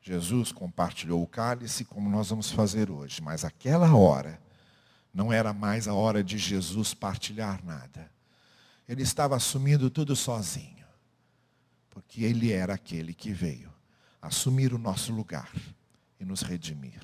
Jesus 0.00 0.50
compartilhou 0.50 1.22
o 1.22 1.26
cálice, 1.26 1.84
como 1.84 2.10
nós 2.10 2.30
vamos 2.30 2.50
fazer 2.50 2.90
hoje. 2.90 3.22
Mas 3.22 3.44
aquela 3.44 3.94
hora 3.94 4.40
não 5.14 5.32
era 5.32 5.52
mais 5.52 5.86
a 5.86 5.94
hora 5.94 6.24
de 6.24 6.36
Jesus 6.36 6.92
partilhar 6.92 7.64
nada. 7.64 8.10
Ele 8.88 9.02
estava 9.02 9.36
assumindo 9.36 9.88
tudo 9.88 10.16
sozinho. 10.16 10.84
Porque 11.88 12.24
ele 12.24 12.50
era 12.50 12.74
aquele 12.74 13.14
que 13.14 13.32
veio 13.32 13.72
assumir 14.20 14.72
o 14.72 14.78
nosso 14.78 15.12
lugar 15.12 15.50
e 16.22 16.24
nos 16.24 16.42
redimir. 16.42 17.02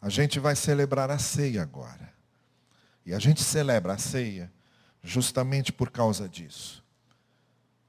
A 0.00 0.08
gente 0.08 0.38
vai 0.38 0.54
celebrar 0.54 1.10
a 1.10 1.18
ceia 1.18 1.62
agora. 1.62 2.14
E 3.04 3.12
a 3.12 3.18
gente 3.18 3.42
celebra 3.42 3.94
a 3.94 3.98
ceia 3.98 4.50
justamente 5.02 5.72
por 5.72 5.90
causa 5.90 6.28
disso. 6.28 6.82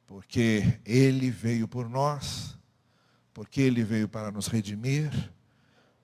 Porque 0.08 0.80
Ele 0.84 1.30
veio 1.30 1.68
por 1.68 1.88
nós, 1.88 2.58
porque 3.34 3.62
Ele 3.62 3.84
veio 3.84 4.10
para 4.10 4.32
nos 4.32 4.48
redimir, 4.48 5.12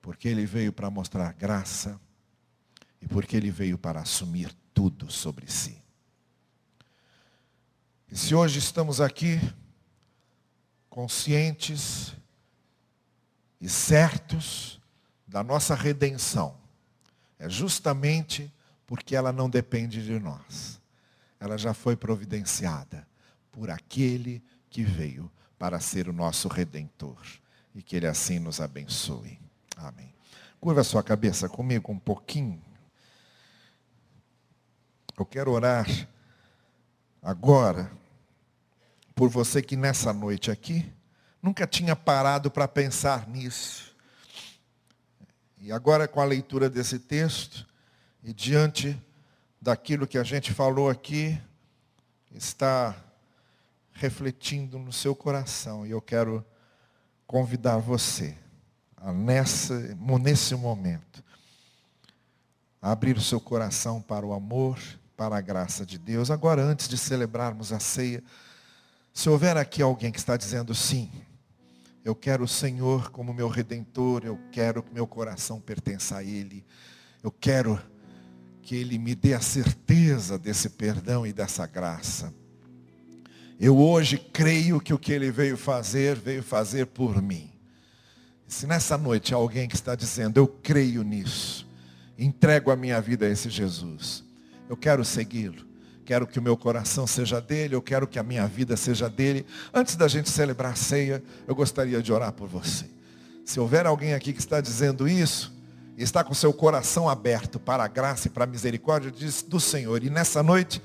porque 0.00 0.28
Ele 0.28 0.46
veio 0.46 0.72
para 0.72 0.88
mostrar 0.88 1.32
graça 1.32 2.00
e 3.02 3.08
porque 3.08 3.36
Ele 3.36 3.50
veio 3.50 3.76
para 3.76 4.00
assumir 4.00 4.54
tudo 4.72 5.10
sobre 5.10 5.50
si. 5.50 5.82
E 8.10 8.16
se 8.16 8.34
hoje 8.34 8.60
estamos 8.60 9.00
aqui 9.00 9.38
conscientes 10.88 12.17
e 13.60 13.68
certos 13.68 14.80
da 15.26 15.42
nossa 15.42 15.74
redenção 15.74 16.56
é 17.38 17.48
justamente 17.48 18.52
porque 18.86 19.14
ela 19.14 19.32
não 19.32 19.48
depende 19.48 20.04
de 20.04 20.18
nós. 20.18 20.80
Ela 21.38 21.56
já 21.56 21.74
foi 21.74 21.94
providenciada 21.94 23.06
por 23.52 23.70
aquele 23.70 24.42
que 24.70 24.82
veio 24.82 25.30
para 25.58 25.78
ser 25.78 26.08
o 26.08 26.12
nosso 26.12 26.48
redentor. 26.48 27.20
E 27.74 27.82
que 27.82 27.94
ele 27.94 28.06
assim 28.06 28.38
nos 28.38 28.60
abençoe. 28.60 29.38
Amém. 29.76 30.12
Curva 30.60 30.80
a 30.80 30.84
sua 30.84 31.02
cabeça 31.02 31.48
comigo 31.48 31.92
um 31.92 31.98
pouquinho. 31.98 32.60
Eu 35.16 35.26
quero 35.26 35.52
orar 35.52 35.86
agora 37.22 37.90
por 39.14 39.28
você 39.28 39.60
que 39.60 39.76
nessa 39.76 40.12
noite 40.12 40.50
aqui 40.50 40.90
nunca 41.42 41.66
tinha 41.66 41.94
parado 41.94 42.50
para 42.50 42.66
pensar 42.66 43.28
nisso. 43.28 43.94
E 45.60 45.72
agora 45.72 46.06
com 46.06 46.20
a 46.20 46.24
leitura 46.24 46.70
desse 46.70 46.98
texto 46.98 47.66
e 48.22 48.32
diante 48.32 49.00
daquilo 49.60 50.06
que 50.06 50.18
a 50.18 50.22
gente 50.22 50.52
falou 50.52 50.88
aqui, 50.88 51.40
está 52.32 52.94
refletindo 53.92 54.78
no 54.78 54.92
seu 54.92 55.14
coração. 55.14 55.86
E 55.86 55.90
eu 55.90 56.00
quero 56.00 56.44
convidar 57.26 57.78
você 57.78 58.36
a 58.96 59.12
nessa, 59.12 59.74
nesse 60.20 60.54
momento 60.54 61.24
a 62.80 62.92
abrir 62.92 63.16
o 63.16 63.20
seu 63.20 63.40
coração 63.40 64.00
para 64.00 64.24
o 64.24 64.32
amor 64.32 64.78
para 65.16 65.36
a 65.36 65.40
graça 65.40 65.84
de 65.84 65.98
Deus. 65.98 66.30
Agora, 66.30 66.62
antes 66.62 66.88
de 66.88 66.96
celebrarmos 66.96 67.72
a 67.72 67.80
ceia, 67.80 68.22
se 69.12 69.28
houver 69.28 69.56
aqui 69.56 69.82
alguém 69.82 70.12
que 70.12 70.18
está 70.18 70.36
dizendo 70.36 70.72
sim, 70.74 71.10
eu 72.08 72.14
quero 72.14 72.44
o 72.44 72.48
Senhor 72.48 73.10
como 73.10 73.34
meu 73.34 73.48
redentor, 73.48 74.22
eu 74.24 74.38
quero 74.50 74.82
que 74.82 74.92
meu 74.92 75.06
coração 75.06 75.60
pertença 75.60 76.16
a 76.16 76.24
Ele, 76.24 76.64
eu 77.22 77.30
quero 77.30 77.80
que 78.62 78.76
Ele 78.76 78.98
me 78.98 79.14
dê 79.14 79.34
a 79.34 79.40
certeza 79.40 80.38
desse 80.38 80.70
perdão 80.70 81.26
e 81.26 81.32
dessa 81.32 81.66
graça. 81.66 82.32
Eu 83.60 83.76
hoje 83.76 84.18
creio 84.18 84.80
que 84.80 84.94
o 84.94 84.98
que 84.98 85.12
Ele 85.12 85.30
veio 85.30 85.56
fazer, 85.56 86.16
veio 86.16 86.42
fazer 86.42 86.86
por 86.86 87.20
mim. 87.20 87.50
Se 88.46 88.66
nessa 88.66 88.96
noite 88.96 89.34
há 89.34 89.36
alguém 89.36 89.68
que 89.68 89.74
está 89.74 89.94
dizendo, 89.94 90.38
eu 90.38 90.46
creio 90.46 91.02
nisso, 91.02 91.68
entrego 92.16 92.70
a 92.70 92.76
minha 92.76 93.00
vida 93.00 93.26
a 93.26 93.30
esse 93.30 93.50
Jesus 93.50 94.28
eu 94.68 94.76
quero 94.76 95.04
segui-lo. 95.04 95.66
Quero 96.08 96.26
que 96.26 96.38
o 96.38 96.42
meu 96.42 96.56
coração 96.56 97.06
seja 97.06 97.38
dele, 97.38 97.74
eu 97.74 97.82
quero 97.82 98.06
que 98.06 98.18
a 98.18 98.22
minha 98.22 98.46
vida 98.46 98.78
seja 98.78 99.10
dele. 99.10 99.44
Antes 99.74 99.94
da 99.94 100.08
gente 100.08 100.30
celebrar 100.30 100.72
a 100.72 100.74
ceia, 100.74 101.22
eu 101.46 101.54
gostaria 101.54 102.00
de 102.00 102.10
orar 102.10 102.32
por 102.32 102.48
você. 102.48 102.86
Se 103.44 103.60
houver 103.60 103.84
alguém 103.84 104.14
aqui 104.14 104.32
que 104.32 104.40
está 104.40 104.58
dizendo 104.58 105.06
isso, 105.06 105.52
está 105.98 106.24
com 106.24 106.32
seu 106.32 106.50
coração 106.50 107.10
aberto 107.10 107.60
para 107.60 107.84
a 107.84 107.88
graça 107.88 108.26
e 108.26 108.30
para 108.30 108.44
a 108.44 108.46
misericórdia 108.46 109.12
do 109.48 109.60
Senhor, 109.60 110.02
e 110.02 110.08
nessa 110.08 110.42
noite 110.42 110.80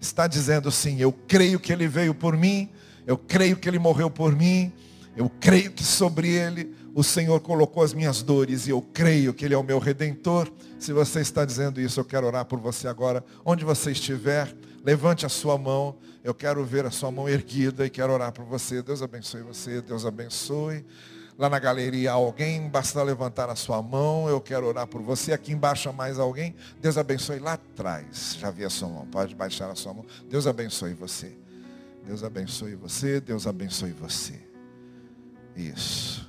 está 0.00 0.28
dizendo 0.28 0.70
sim, 0.70 1.00
eu 1.00 1.10
creio 1.10 1.58
que 1.58 1.72
ele 1.72 1.88
veio 1.88 2.14
por 2.14 2.36
mim, 2.36 2.68
eu 3.04 3.18
creio 3.18 3.56
que 3.56 3.68
ele 3.68 3.80
morreu 3.80 4.08
por 4.08 4.32
mim, 4.32 4.72
eu 5.16 5.28
creio 5.40 5.72
que 5.72 5.82
sobre 5.82 6.28
ele 6.28 6.72
o 6.98 7.04
Senhor 7.04 7.38
colocou 7.40 7.84
as 7.84 7.94
minhas 7.94 8.22
dores 8.22 8.66
e 8.66 8.70
eu 8.70 8.82
creio 8.82 9.32
que 9.32 9.44
Ele 9.44 9.54
é 9.54 9.56
o 9.56 9.62
meu 9.62 9.78
redentor. 9.78 10.50
Se 10.80 10.92
você 10.92 11.20
está 11.20 11.44
dizendo 11.44 11.80
isso, 11.80 12.00
eu 12.00 12.04
quero 12.04 12.26
orar 12.26 12.44
por 12.44 12.58
você 12.58 12.88
agora. 12.88 13.24
Onde 13.44 13.64
você 13.64 13.92
estiver, 13.92 14.52
levante 14.84 15.26
a 15.26 15.28
sua 15.28 15.56
mão. 15.58 15.96
Eu 16.22 16.34
quero 16.34 16.64
ver 16.64 16.84
a 16.86 16.90
sua 16.90 17.10
mão 17.10 17.28
erguida 17.28 17.86
e 17.86 17.90
quero 17.90 18.12
orar 18.12 18.32
por 18.32 18.44
você. 18.44 18.82
Deus 18.82 19.02
abençoe 19.02 19.42
você, 19.42 19.80
Deus 19.80 20.04
abençoe. 20.04 20.84
Lá 21.38 21.48
na 21.48 21.58
galeria 21.60 22.10
alguém, 22.10 22.68
basta 22.68 23.00
levantar 23.00 23.48
a 23.48 23.54
sua 23.54 23.80
mão, 23.80 24.28
eu 24.28 24.40
quero 24.40 24.66
orar 24.66 24.88
por 24.88 25.00
você. 25.00 25.32
Aqui 25.32 25.52
embaixo 25.52 25.92
mais 25.92 26.18
alguém. 26.18 26.54
Deus 26.80 26.98
abençoe 26.98 27.38
lá 27.38 27.52
atrás. 27.52 28.36
Já 28.38 28.50
vi 28.50 28.64
a 28.64 28.70
sua 28.70 28.88
mão, 28.88 29.06
pode 29.06 29.34
baixar 29.36 29.70
a 29.70 29.76
sua 29.76 29.94
mão. 29.94 30.04
Deus 30.28 30.48
abençoe 30.48 30.94
você. 30.94 31.32
Deus 32.04 32.24
abençoe 32.24 32.74
você, 32.74 33.20
Deus 33.20 33.46
abençoe 33.46 33.92
você. 33.92 34.40
Isso. 35.54 36.28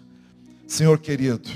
Senhor 0.68 1.00
querido, 1.00 1.50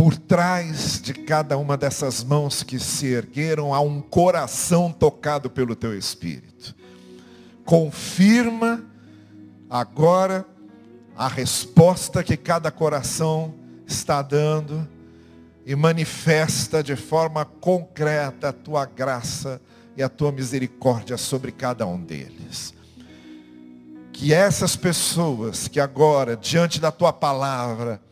por 0.00 0.16
trás 0.16 0.98
de 0.98 1.12
cada 1.12 1.58
uma 1.58 1.76
dessas 1.76 2.24
mãos 2.24 2.62
que 2.62 2.78
se 2.78 3.08
ergueram 3.08 3.74
há 3.74 3.80
um 3.80 4.00
coração 4.00 4.90
tocado 4.90 5.50
pelo 5.50 5.76
teu 5.76 5.94
Espírito. 5.94 6.74
Confirma 7.66 8.82
agora 9.68 10.46
a 11.14 11.28
resposta 11.28 12.24
que 12.24 12.34
cada 12.34 12.70
coração 12.70 13.52
está 13.86 14.22
dando 14.22 14.88
e 15.66 15.76
manifesta 15.76 16.82
de 16.82 16.96
forma 16.96 17.44
concreta 17.44 18.48
a 18.48 18.52
tua 18.54 18.86
graça 18.86 19.60
e 19.98 20.02
a 20.02 20.08
tua 20.08 20.32
misericórdia 20.32 21.18
sobre 21.18 21.52
cada 21.52 21.86
um 21.86 22.02
deles 22.02 22.72
que 24.14 24.34
essas 24.34 24.76
pessoas 24.76 25.66
que 25.66 25.80
agora, 25.80 26.36
diante 26.36 26.78
da 26.78 26.92
tua 26.92 27.10
palavra, 27.10 28.02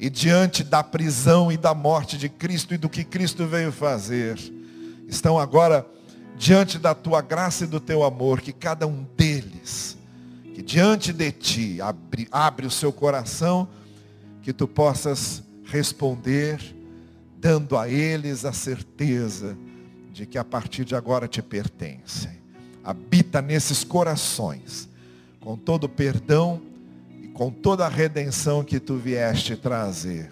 e 0.00 0.08
diante 0.08 0.64
da 0.64 0.82
prisão 0.82 1.52
e 1.52 1.58
da 1.58 1.74
morte 1.74 2.16
de 2.16 2.30
Cristo 2.30 2.72
e 2.72 2.78
do 2.78 2.88
que 2.88 3.04
Cristo 3.04 3.46
veio 3.46 3.70
fazer, 3.70 4.38
estão 5.06 5.38
agora 5.38 5.86
diante 6.38 6.78
da 6.78 6.94
tua 6.94 7.20
graça 7.20 7.64
e 7.64 7.66
do 7.66 7.78
teu 7.78 8.02
amor, 8.02 8.40
que 8.40 8.50
cada 8.50 8.86
um 8.86 9.06
deles, 9.14 9.98
que 10.54 10.62
diante 10.62 11.12
de 11.12 11.30
ti 11.30 11.82
abre, 11.82 12.26
abre 12.32 12.66
o 12.66 12.70
seu 12.70 12.90
coração, 12.90 13.68
que 14.40 14.54
tu 14.54 14.66
possas 14.66 15.42
responder, 15.64 16.58
dando 17.38 17.76
a 17.76 17.86
eles 17.86 18.46
a 18.46 18.54
certeza 18.54 19.54
de 20.14 20.24
que 20.24 20.38
a 20.38 20.44
partir 20.44 20.86
de 20.86 20.94
agora 20.94 21.28
te 21.28 21.42
pertencem. 21.42 22.40
Habita 22.82 23.42
nesses 23.42 23.84
corações 23.84 24.88
com 25.40 25.58
todo 25.58 25.84
o 25.84 25.88
perdão 25.90 26.69
com 27.40 27.50
toda 27.50 27.86
a 27.86 27.88
redenção 27.88 28.62
que 28.62 28.78
tu 28.78 28.96
vieste 28.96 29.56
trazer. 29.56 30.28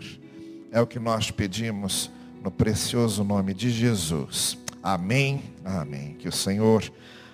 É 0.70 0.78
o 0.78 0.86
que 0.86 0.98
nós 0.98 1.30
pedimos 1.30 2.10
no 2.44 2.50
precioso 2.50 3.24
nome 3.24 3.54
de 3.54 3.70
Jesus. 3.70 4.58
Amém. 4.82 5.42
Amém. 5.64 6.16
Que 6.18 6.28
o 6.28 6.32
Senhor 6.32 6.84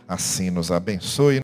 assim 0.07 0.49
nos 0.49 0.71
abençoe. 0.71 1.43